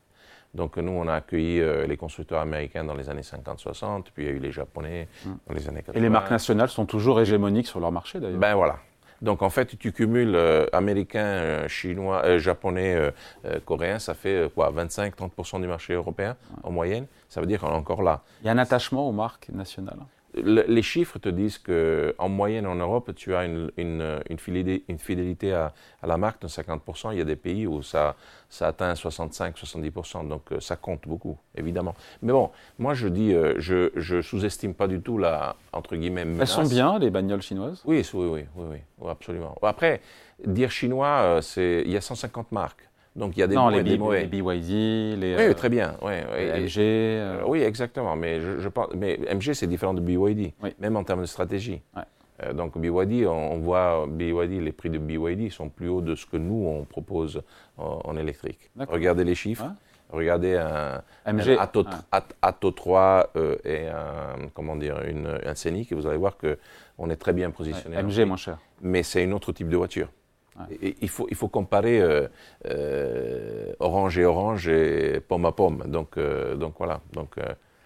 Donc 0.54 0.76
nous, 0.76 0.90
on 0.90 1.06
a 1.06 1.14
accueilli 1.14 1.60
euh, 1.60 1.86
les 1.86 1.96
constructeurs 1.96 2.40
américains 2.40 2.82
dans 2.82 2.94
les 2.94 3.08
années 3.08 3.22
50-60, 3.22 4.06
puis 4.12 4.24
il 4.24 4.26
y 4.26 4.28
a 4.28 4.32
eu 4.32 4.40
les 4.40 4.50
Japonais 4.50 5.06
dans 5.24 5.54
les 5.54 5.68
années 5.68 5.82
80. 5.82 5.96
Et 5.96 6.02
les 6.02 6.08
marques 6.08 6.30
nationales 6.30 6.68
sont 6.68 6.86
toujours 6.86 7.20
hégémoniques 7.20 7.68
sur 7.68 7.78
leur 7.78 7.92
marché 7.92 8.18
d'ailleurs. 8.18 8.40
Ben 8.40 8.56
voilà, 8.56 8.80
donc 9.22 9.42
en 9.42 9.50
fait, 9.50 9.78
tu 9.78 9.92
cumules 9.92 10.34
euh, 10.34 10.66
américain, 10.72 11.24
euh, 11.24 11.68
chinois, 11.68 12.22
euh, 12.24 12.38
japonais, 12.38 13.12
coréen, 13.64 13.98
ça 13.98 14.14
fait 14.14 14.50
quoi 14.54 14.72
25-30% 14.72 15.60
du 15.60 15.66
marché 15.66 15.94
européen 15.94 16.36
en 16.62 16.70
moyenne. 16.70 17.06
Ça 17.28 17.40
veut 17.40 17.46
dire 17.46 17.60
qu'on 17.60 17.68
est 17.68 17.72
encore 17.72 18.02
là. 18.02 18.22
Il 18.42 18.46
y 18.46 18.48
a 18.48 18.52
un 18.52 18.58
attachement 18.58 19.08
aux 19.08 19.12
marques 19.12 19.48
nationales 19.50 19.98
les 20.34 20.82
chiffres 20.82 21.18
te 21.18 21.28
disent 21.28 21.58
qu'en 21.58 22.28
moyenne 22.28 22.66
en 22.66 22.76
Europe, 22.76 23.12
tu 23.16 23.34
as 23.34 23.44
une, 23.44 23.70
une, 23.76 24.38
fidélité, 24.98 25.52
à, 25.52 25.72
la 26.04 26.16
marque 26.16 26.42
de 26.42 26.48
50%. 26.48 27.12
Il 27.12 27.18
y 27.18 27.20
a 27.20 27.24
des 27.24 27.36
pays 27.36 27.66
où 27.66 27.82
ça, 27.82 28.16
ça 28.48 28.68
atteint 28.68 28.92
65-70%. 28.92 30.28
Donc 30.28 30.52
euh, 30.52 30.60
ça 30.60 30.76
compte 30.76 31.06
beaucoup, 31.06 31.36
évidemment. 31.56 31.94
Mais 32.22 32.32
bon, 32.32 32.50
moi 32.78 32.94
je 32.94 33.08
dis, 33.08 33.34
euh, 33.34 33.54
je, 33.58 33.90
je 33.96 34.20
sous-estime 34.20 34.74
pas 34.74 34.86
du 34.86 35.00
tout 35.00 35.18
la, 35.18 35.56
entre 35.72 35.96
guillemets, 35.96 36.24
menace. 36.24 36.56
Elles 36.56 36.64
sont 36.64 36.70
bien, 36.70 36.98
les 36.98 37.10
bagnoles 37.10 37.42
chinoises? 37.42 37.82
Oui, 37.84 38.06
oui, 38.14 38.26
oui, 38.26 38.44
oui, 38.56 38.78
oui, 39.00 39.10
absolument. 39.10 39.56
Après, 39.62 40.00
dire 40.46 40.70
chinois, 40.70 41.22
euh, 41.22 41.40
c'est 41.40 41.82
il 41.84 41.90
y 41.90 41.96
a 41.96 42.00
150 42.00 42.52
marques. 42.52 42.88
Donc 43.20 43.36
il 43.36 43.40
y 43.40 43.42
a 43.42 43.46
des 43.46 43.54
non, 43.54 43.68
les, 43.68 43.82
les 43.82 43.98
BYD, 43.98 45.20
les. 45.20 45.36
Oui, 45.38 45.54
très 45.54 45.68
bien. 45.68 45.94
Oui, 46.00 46.12
LG. 46.14 46.78
Euh. 46.78 47.42
oui, 47.46 47.60
exactement. 47.60 48.16
Mais 48.16 48.40
je, 48.40 48.68
pense, 48.68 48.88
mais 48.96 49.20
MG 49.32 49.52
c'est 49.52 49.66
différent 49.66 49.92
de 49.92 50.00
BYD, 50.00 50.52
même 50.80 50.96
en 50.96 51.04
termes 51.04 51.20
de 51.20 51.26
stratégie. 51.26 51.82
Euh, 52.42 52.54
donc 52.54 52.78
BYD, 52.78 53.26
on, 53.26 53.58
voit 53.58 54.06
BYD, 54.08 54.62
les 54.62 54.72
prix 54.72 54.88
de 54.88 54.96
BYD 54.96 55.52
sont 55.52 55.68
plus 55.68 55.90
hauts 55.90 56.00
de 56.00 56.14
ce 56.14 56.24
que 56.24 56.38
nous 56.38 56.66
on 56.66 56.84
propose 56.84 57.42
en, 57.76 58.16
électrique. 58.16 58.70
Regardez 58.88 59.24
les 59.24 59.34
chiffres. 59.34 59.70
Regardez 60.08 60.56
un, 60.56 61.02
MG. 61.32 61.56
Atto, 61.56 61.84
Atto 62.42 62.70
3 62.72 63.30
euh, 63.36 63.56
et 63.64 63.86
un, 63.86 64.48
comment 64.54 64.74
dire, 64.74 65.00
une, 65.06 65.38
un 65.46 65.54
Scénic 65.54 65.92
et 65.92 65.94
vous 65.94 66.04
allez 66.08 66.16
voir 66.16 66.36
qu'on 66.36 67.10
est 67.10 67.16
très 67.16 67.32
bien 67.32 67.52
positionné. 67.52 68.02
MG 68.02 68.26
moins 68.26 68.36
cher. 68.36 68.58
Mais 68.80 69.04
c'est 69.04 69.22
un 69.24 69.30
autre 69.30 69.52
type 69.52 69.68
de 69.68 69.76
voiture 69.76 70.08
il, 70.80 71.08
faut, 71.08 71.26
il 71.30 71.36
faut 71.36 71.48
comparer 71.48 72.00
euh, 72.00 72.28
euh, 72.66 73.72
orange 73.78 74.18
et 74.18 74.24
orange 74.24 74.68
et 74.68 75.20
pomme 75.20 75.44
à 75.44 75.52
pomme. 75.52 75.84
Donc, 75.86 76.16
euh, 76.16 76.56
donc 76.56 76.74
voilà. 76.78 77.00
Donc, 77.12 77.36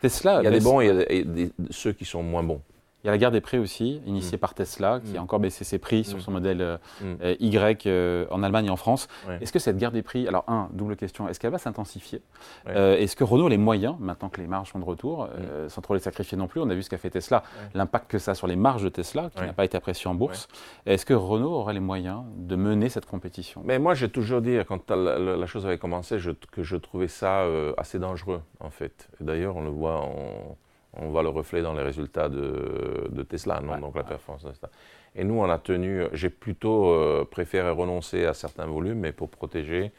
Tesla, 0.01 0.41
il 0.41 0.45
y 0.45 0.49
a 0.49 0.51
des 0.51 0.61
bons 0.61 0.81
et, 0.81 1.25
des, 1.25 1.51
ceux 1.71 1.93
qui 1.93 2.05
sont 2.05 2.23
moins 2.23 2.43
bons. 2.43 2.61
Il 3.05 3.09
y 3.09 3.11
a 3.11 3.13
la 3.13 3.19
guerre 3.19 3.31
des 3.31 3.43
prix 3.43 3.59
aussi, 3.59 4.01
initiée 4.07 4.39
mm. 4.39 4.41
par 4.41 4.55
Tesla, 4.55 5.01
qui 5.05 5.15
a 5.15 5.21
mm. 5.21 5.25
encore 5.25 5.39
baissé 5.39 5.63
ses 5.63 5.79
prix 5.79 6.05
sur 6.05 6.17
mm. 6.17 6.21
son 6.23 6.31
modèle 6.33 6.79
Y 7.39 7.87
en 8.31 8.43
Allemagne 8.43 8.67
et 8.67 8.71
en 8.71 8.77
France. 8.77 9.09
Est-ce 9.43 9.53
que 9.53 9.59
cette 9.59 9.77
guerre 9.77 9.93
des 9.93 10.03
prix, 10.03 10.27
alors 10.27 10.45
un, 10.49 10.71
double 10.73 10.97
question, 10.97 11.29
est-ce 11.29 11.39
qu'elle 11.39 11.53
va 11.53 11.59
s'intensifier? 11.59 12.23
Est-ce 12.67 13.15
que 13.15 13.25
Renault 13.25 13.47
a 13.47 13.51
les 13.51 13.59
moyens, 13.59 13.97
maintenant 14.01 14.31
que 14.31 14.41
les 14.41 14.47
marges 14.47 14.73
sont 14.73 14.79
de 14.79 14.85
retour, 14.85 15.29
sans 15.69 15.83
trop 15.83 15.95
les 15.95 16.01
sacrifier 16.01 16.39
non 16.39 16.47
plus, 16.47 16.61
on 16.61 16.71
a 16.71 16.75
vu 16.75 16.83
ce 16.83 16.89
qu'a 16.89 16.97
fait 16.97 17.11
Tesla, 17.11 17.43
l'impact 17.75 18.11
que 18.11 18.19
ça 18.19 18.31
a 18.31 18.35
sur 18.35 18.47
les 18.47 18.57
marges 18.57 18.83
de 18.83 18.89
Tesla, 18.89 19.31
qui 19.37 19.43
n'a 19.43 19.53
pas 19.53 19.67
été 19.67 19.77
apprécié 19.77 20.09
en 20.09 20.15
bourse. 20.15 20.49
Est-ce 20.87 21.05
que 21.05 21.15
Renault 21.15 21.53
aurait 21.53 21.75
les 21.75 21.81
moyens 21.81 22.23
de 22.37 22.57
mener 22.57 22.89
cette 22.89 23.07
compétition? 23.07 23.61
Mais 23.65 23.79
moi, 23.79 23.95
j'ai 23.95 24.09
toujours 24.09 24.41
dit, 24.41 24.57
quand 24.67 24.91
la, 24.91 25.47
chose 25.47 25.67
avait 25.67 25.79
commencé, 25.79 26.17
que 26.51 26.63
je 26.63 26.77
trouvais 26.77 27.09
ça 27.09 27.45
assez 27.77 27.99
dangereux, 27.99 28.41
en 28.61 28.71
fait. 28.71 29.09
D'ailleurs, 29.21 29.57
on 29.57 29.63
le 29.63 29.71
voit 29.71 30.01
en 30.01 30.57
on 30.97 31.09
voit 31.09 31.23
le 31.23 31.29
reflet 31.29 31.63
dans 31.63 31.75
les 31.75 31.83
résultats 31.83 32.29
de, 32.29 33.23
Tesla, 33.29 33.61
non 33.61 33.79
donc 33.79 33.97
la 33.97 34.05
performance 34.05 34.45
de 34.45 34.51
Tesla. 34.51 34.71
Et 35.17 35.25
nous, 35.25 35.39
on 35.41 35.49
a 35.49 35.59
tenu, 35.59 36.05
j'ai 36.13 36.31
plutôt 36.31 36.91
euh, 36.91 37.25
préféré 37.29 37.71
renoncer 37.71 38.27
à 38.27 38.35
certains 38.35 38.67
volumes, 38.67 38.99
mais 38.99 39.13
pour 39.13 39.29
protéger 39.29 39.93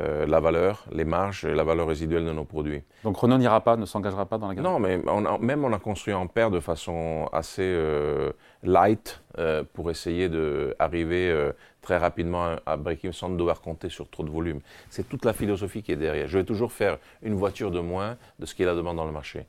euh, 0.00 0.26
la 0.26 0.40
valeur, 0.40 0.84
les 0.90 1.04
marges 1.04 1.44
et 1.44 1.54
la 1.54 1.62
valeur 1.62 1.86
résiduelle 1.86 2.24
de 2.24 2.32
nos 2.32 2.44
produits. 2.44 2.82
Donc 3.04 3.16
Renault 3.16 3.38
n'ira 3.38 3.60
pas, 3.60 3.76
ne 3.76 3.86
s'engagera 3.86 4.26
pas 4.26 4.38
dans 4.38 4.48
la 4.48 4.56
gamme 4.56 4.64
Non, 4.64 4.80
mais 4.80 5.00
même 5.40 5.64
on 5.64 5.72
a 5.72 5.78
construit 5.78 6.12
en 6.12 6.26
paire 6.26 6.50
de 6.50 6.58
façon 6.58 7.28
assez 7.32 7.62
euh, 7.62 8.32
light 8.64 9.22
euh, 9.38 9.62
pour 9.72 9.92
essayer 9.92 10.28
d'arriver 10.28 11.52
très 11.84 11.98
rapidement 11.98 12.56
à 12.66 12.76
break-even 12.76 13.12
sans 13.12 13.30
devoir 13.30 13.60
compter 13.60 13.88
sur 13.88 14.08
trop 14.08 14.24
de 14.24 14.30
volume. 14.30 14.60
C'est 14.90 15.08
toute 15.08 15.24
la 15.24 15.32
philosophie 15.32 15.82
qui 15.82 15.92
est 15.92 15.96
derrière. 15.96 16.26
Je 16.26 16.38
vais 16.38 16.44
toujours 16.44 16.72
faire 16.72 16.98
une 17.22 17.34
voiture 17.34 17.70
de 17.70 17.80
moins 17.80 18.16
de 18.40 18.46
ce 18.46 18.54
qui 18.54 18.62
est 18.62 18.66
la 18.66 18.74
demande 18.74 18.96
dans 18.96 19.06
le 19.06 19.12
marché. 19.12 19.46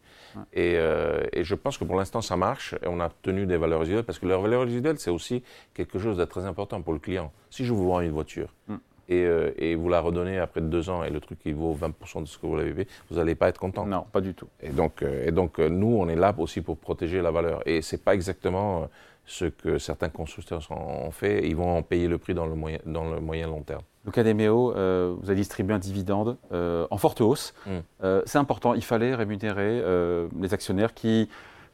Et, 0.54 0.76
je 0.76 1.56
pense 1.56 1.78
que 1.78 1.86
pour 1.86 1.96
l'instant 1.96 2.22
ça 2.22 2.36
marche 2.36 2.76
et 2.84 2.88
on 2.88 3.00
a 3.00 3.10
tenu 3.22 3.46
des 3.46 3.58
valeurs 3.58 3.80
résiduelles 3.80 4.04
parce 4.04 4.20
que 4.20 4.26
la 4.26 4.38
valeur 4.38 4.64
résiduelle 4.64 5.00
c'est 5.00 5.12
aussi 5.12 5.44
quelque 5.74 5.98
chose 5.98 6.18
de 6.18 6.26
très 6.26 6.46
important 6.46 6.82
pour 6.82 6.94
le 6.94 7.00
client. 7.00 7.32
Si 7.50 7.66
je 7.66 7.74
vous 7.74 7.88
vends 7.88 8.02
une 8.02 8.12
voiture, 8.12 8.50
mm 8.68 8.76
et, 9.08 9.24
euh, 9.26 9.52
et, 9.58 9.76
vous 9.76 9.90
la 9.90 10.00
redonnez 10.00 10.40
après 10.40 10.62
deux 10.62 10.90
ans 10.90 11.04
et 11.04 11.10
le 11.10 11.20
truc 11.20 11.40
il 11.46 11.56
vaut 11.56 11.76
20% 11.76 12.22
de 12.22 12.28
ce 12.28 12.38
que 12.38 12.48
vous 12.48 12.56
l'avez 12.56 12.74
payé, 12.74 12.88
vous 13.10 13.18
n'allez 13.18 13.36
pas 13.36 13.50
être 13.50 13.60
content. 13.60 13.86
Non, 13.86 14.06
pas 14.12 14.22
du 14.22 14.34
tout. 14.34 14.48
Et 14.62 14.70
donc, 14.70 15.04
euh, 15.04 15.28
et 15.28 15.32
donc 15.32 15.60
euh, 15.60 15.70
nous, 15.70 15.96
on 15.96 16.10
est 16.10 16.16
là 16.16 16.34
aussi 16.38 16.62
pour 16.62 16.78
protéger 16.78 17.22
la 17.22 17.32
valeur. 17.32 17.62
Et 17.68 17.82
ce 17.82 17.96
n'est 17.96 18.02
pas 18.02 18.16
exactement 18.16 18.90
ce 19.26 19.46
que 19.46 19.78
certains 19.78 20.10
constructeurs 20.10 20.68
ont 20.72 21.12
fait. 21.12 21.48
Ils 21.48 21.56
vont 21.56 21.78
en 21.78 21.82
payer 21.82 22.08
le 22.08 22.18
prix 22.18 22.34
dans 22.34 22.46
le 22.46 22.56
moyen, 22.56 22.80
dans 22.86 23.10
le 23.10 23.20
moyen 23.20 23.48
long 23.48 23.62
terme. 23.62 23.82
Luca 24.06 24.24
Demeo, 24.24 24.72
vous 24.72 25.30
avez 25.30 25.36
distribué 25.36 25.74
un 25.74 25.80
dividende 25.80 26.38
en 26.52 26.98
forte 26.98 27.22
hausse. 27.22 27.54
Mm. 27.66 28.20
c'est 28.26 28.38
important, 28.38 28.76
il 28.76 28.84
fallait 28.84 29.16
rémunérer 29.16 29.84
les 30.40 30.54
actionnaires 30.54 30.94
qui 30.94 31.28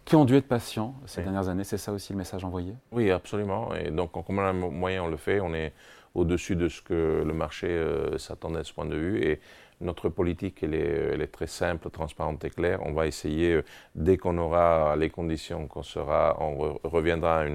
qui 0.05 0.15
ont 0.15 0.25
dû 0.25 0.35
être 0.35 0.47
patients 0.47 0.95
ces 1.05 1.21
dernières 1.21 1.49
années. 1.49 1.63
C'est 1.63 1.77
ça 1.77 1.91
aussi 1.91 2.13
le 2.13 2.17
message 2.17 2.43
envoyé? 2.43 2.73
Oui, 2.91 3.11
absolument. 3.11 3.73
Et 3.75 3.91
donc, 3.91 4.17
en 4.17 4.23
combien 4.23 4.53
de 4.53 4.59
moyen 4.59 5.03
on 5.03 5.07
le 5.07 5.17
fait 5.17 5.39
On 5.39 5.53
est 5.53 5.73
au-dessus 6.15 6.55
de 6.55 6.67
ce 6.67 6.81
que 6.81 7.23
le 7.25 7.33
marché 7.33 7.67
euh, 7.67 8.17
s'attendait 8.17 8.59
à 8.59 8.63
ce 8.63 8.73
point 8.73 8.85
de 8.85 8.95
vue. 8.95 9.23
Et 9.23 9.39
notre 9.79 10.09
politique, 10.09 10.61
elle 10.61 10.75
est, 10.75 11.31
très 11.31 11.47
simple, 11.47 11.89
transparente 11.89 12.45
et 12.45 12.51
claire. 12.51 12.81
On 12.85 12.93
va 12.93 13.07
essayer, 13.07 13.53
euh, 13.53 13.63
dès 13.95 14.17
qu'on 14.17 14.37
aura 14.37 14.95
les 14.95 15.09
conditions, 15.09 15.67
qu'on 15.67 15.81
sera, 15.81 16.37
on 16.39 16.77
reviendra 16.83 17.41
à, 17.41 17.45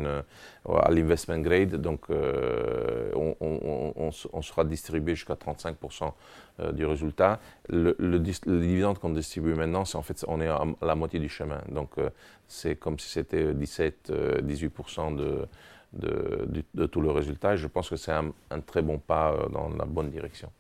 à 0.81 0.91
l'investment 0.91 1.39
grade, 1.39 1.77
donc 1.77 2.11
euh, 2.11 3.13
on, 3.15 4.43
sera 4.43 4.65
distribué 4.65 5.15
jusqu'à 5.15 5.35
35% 5.35 6.13
du 6.73 6.85
résultat. 6.85 7.39
Le, 7.69 7.95
le, 7.99 8.19
dividende 8.19 8.99
qu'on 8.99 9.11
distribue 9.11 9.55
maintenant, 9.55 9.85
c'est 9.85 9.99
en 9.99 10.03
fait, 10.03 10.25
on 10.27 10.41
est 10.41 10.49
à 10.49 10.65
la 10.83 10.95
moitié 10.97 11.21
du 11.21 11.29
chemin. 11.29 11.61
Donc 11.69 11.95
c'est 12.49 12.77
comme 12.77 12.99
si 12.99 13.09
c'était 13.09 13.53
17-18% 13.53 15.15
de 15.17 15.47
de, 15.99 16.87
tout 16.87 17.01
le 17.01 17.11
résultat. 17.11 17.55
Et 17.55 17.57
je 17.57 17.67
pense 17.67 17.91
que 17.91 17.97
c'est 17.97 18.13
un, 18.13 18.33
très 18.67 18.83
bon 18.83 18.99
pas 18.99 19.33
euh, 19.33 19.49
dans 19.49 19.69
la 19.69 19.85
bonne 19.85 20.11
direction. 20.11 20.51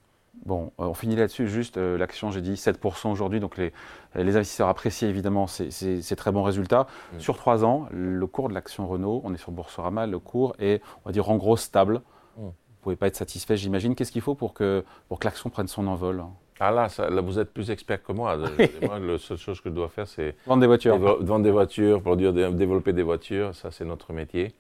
Bon, 0.44 0.72
euh, 0.80 0.84
on 0.84 0.94
finit 0.94 1.16
là-dessus. 1.16 1.48
Juste, 1.48 1.76
euh, 1.76 1.96
l'action, 1.96 2.30
j'ai 2.30 2.40
dit 2.40 2.54
7% 2.54 3.10
aujourd'hui. 3.10 3.40
Donc, 3.40 3.56
les, 3.56 3.72
les, 4.14 4.36
investisseurs 4.36 4.68
apprécient 4.68 5.08
évidemment 5.08 5.46
ces, 5.46 6.16
très 6.16 6.32
bons 6.32 6.42
résultats. 6.42 6.86
Mm. 7.14 7.20
Sur 7.20 7.36
trois 7.36 7.64
ans, 7.64 7.88
le 7.90 8.26
cours 8.26 8.48
de 8.48 8.54
l'action 8.54 8.86
Renault, 8.86 9.22
on 9.24 9.32
est 9.34 9.38
sur 9.38 9.52
Boursorama, 9.52 10.06
le 10.06 10.18
cours 10.18 10.54
est, 10.58 10.82
on 11.04 11.08
va 11.08 11.12
dire, 11.12 11.30
en 11.30 11.36
gros 11.36 11.56
stable. 11.56 12.02
Mm. 12.36 12.40
Vous 12.40 12.46
ne 12.46 12.82
pouvez 12.82 12.96
pas 12.96 13.06
être 13.08 13.16
satisfait, 13.16 13.56
j'imagine. 13.56 13.94
Qu'est-ce 13.94 14.12
qu'il 14.12 14.22
faut 14.22 14.34
pour 14.34 14.54
que, 14.54 14.84
pour 15.08 15.18
que 15.18 15.26
l'action 15.26 15.50
prenne 15.50 15.68
son 15.68 15.86
envol 15.86 16.24
ah 16.58 16.70
là, 16.70 16.88
là, 17.10 17.20
vous 17.20 17.38
êtes 17.38 17.52
plus 17.52 17.70
expert 17.70 18.02
que 18.02 18.12
moi. 18.12 18.34
moi, 18.80 18.98
la 18.98 19.18
seule 19.18 19.36
chose 19.36 19.60
que 19.60 19.68
je 19.68 19.74
dois 19.74 19.90
faire, 19.90 20.06
c'est 20.06 20.34
vendre 20.46 20.62
des 20.62 20.66
voitures. 20.66 20.96
Vendre 20.96 21.44
des 21.44 21.50
voitures, 21.50 22.00
produire, 22.00 22.32
développer 22.32 22.94
des 22.94 23.02
voitures. 23.02 23.54
Ça, 23.54 23.70
c'est 23.70 23.84
notre 23.84 24.14
métier 24.14 24.54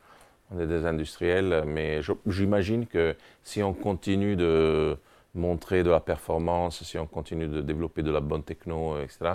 on 0.50 0.60
est 0.60 0.66
des 0.66 0.86
industriels, 0.86 1.64
mais 1.66 2.00
j'imagine 2.26 2.86
que 2.86 3.16
si 3.42 3.62
on 3.62 3.72
continue 3.72 4.36
de 4.36 4.96
montrer 5.36 5.82
de 5.82 5.90
la 5.90 6.00
performance, 6.00 6.82
si 6.82 6.98
on 6.98 7.06
continue 7.06 7.46
de 7.46 7.60
développer 7.60 8.02
de 8.02 8.10
la 8.10 8.20
bonne 8.20 8.42
techno, 8.42 8.98
etc., 8.98 9.32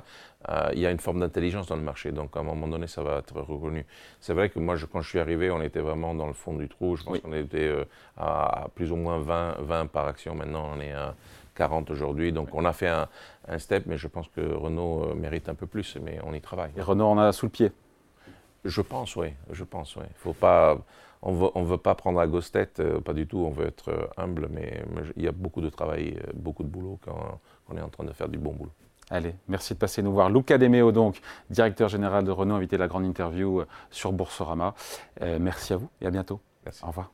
euh, 0.50 0.70
il 0.74 0.80
y 0.80 0.86
a 0.86 0.92
une 0.92 1.00
forme 1.00 1.20
d'intelligence 1.20 1.68
dans 1.68 1.76
le 1.76 1.82
marché. 1.82 2.12
Donc, 2.12 2.36
à 2.36 2.40
un 2.40 2.44
moment 2.44 2.68
donné, 2.68 2.88
ça 2.88 3.04
va 3.04 3.20
être 3.20 3.40
reconnu. 3.40 3.86
C'est 4.20 4.34
vrai 4.34 4.50
que 4.50 4.60
moi, 4.60 4.76
quand 4.92 5.02
je 5.02 5.10
suis 5.10 5.20
arrivé, 5.20 5.52
on 5.52 5.62
était 5.62 5.80
vraiment 5.80 6.14
dans 6.14 6.28
le 6.28 6.34
fond 6.34 6.54
du 6.54 6.68
trou. 6.68 6.96
Je 6.96 7.04
pense 7.04 7.20
qu'on 7.20 7.34
était 7.34 7.68
euh, 7.68 7.86
à, 8.18 8.68
plus 8.76 8.92
ou 8.92 8.96
moins 8.96 9.20
20, 9.20 9.58
20 9.60 9.86
par 9.88 10.08
action. 10.08 10.36
Maintenant, 10.36 10.72
on 10.76 10.82
est 10.82 10.92
à 10.92 11.16
40 11.56 11.92
aujourd'hui. 11.92 12.32
Donc, 12.32 12.50
on 12.54 12.66
a 12.66 12.74
fait 12.74 12.90
un, 12.90 13.08
step, 13.58 13.84
mais 13.86 13.98
je 13.98 14.08
pense 14.08 14.28
que 14.30 14.42
Renault 14.42 15.04
euh, 15.04 15.14
mérite 15.14 15.50
un 15.50 15.56
peu 15.56 15.68
plus, 15.68 15.98
mais 16.02 16.20
on 16.24 16.34
y 16.34 16.42
travaille. 16.42 16.72
Et 16.78 16.82
Renault 16.82 17.08
en 17.08 17.20
a 17.20 17.32
sous 17.32 17.46
le 17.46 17.52
pied 17.52 17.72
je 18.66 18.82
pense, 18.82 19.16
oui. 19.16 19.34
Je 19.52 19.64
pense, 19.64 19.96
oui. 19.96 20.04
Faut 20.16 20.34
pas, 20.34 20.78
on 21.22 21.34
veut, 21.34 21.50
on 21.56 21.64
veut 21.64 21.78
pas 21.78 21.96
prendre 21.96 22.20
la 22.20 22.28
grosse 22.28 22.52
tête, 22.52 22.80
euh, 22.80 23.00
pas 23.00 23.14
du 23.14 23.28
tout. 23.28 23.40
On 23.40 23.52
veut 23.52 23.68
être 23.68 23.90
euh, 23.90 24.08
humble, 24.18 24.48
mais, 24.52 24.84
il 25.16 25.24
y 25.24 25.28
a 25.28 25.32
beaucoup 25.32 25.62
de 25.62 25.70
travail, 25.70 26.18
euh, 26.18 26.32
beaucoup 26.34 26.64
de 26.64 26.70
boulot 26.70 27.00
quand 27.04 27.40
on 27.70 27.78
est 27.78 27.82
en 27.82 27.90
train 27.90 28.04
de 28.04 28.14
faire 28.14 28.30
du 28.30 28.38
bon 28.38 28.54
boulot. 28.54 28.72
Allez, 29.10 29.36
merci 29.48 29.74
de 29.74 29.80
passer 29.80 30.02
nous 30.02 30.14
voir. 30.14 30.30
Luca 30.30 30.58
Demeo, 30.58 30.92
donc, 30.92 31.20
directeur 31.50 31.90
général 31.90 32.24
de 32.24 32.32
Renault, 32.32 32.56
invité 32.56 32.78
à 32.78 32.80
la 32.80 32.88
grande 32.88 33.06
interview 33.06 33.64
sur 33.90 34.14
Boursorama. 34.14 34.74
merci 35.20 35.74
à 35.74 35.78
vous 35.78 35.90
et 36.00 36.06
à 36.06 36.12
bientôt. 36.12 36.40
Merci. 36.64 36.82
Au 36.86 36.88
revoir. 36.88 37.12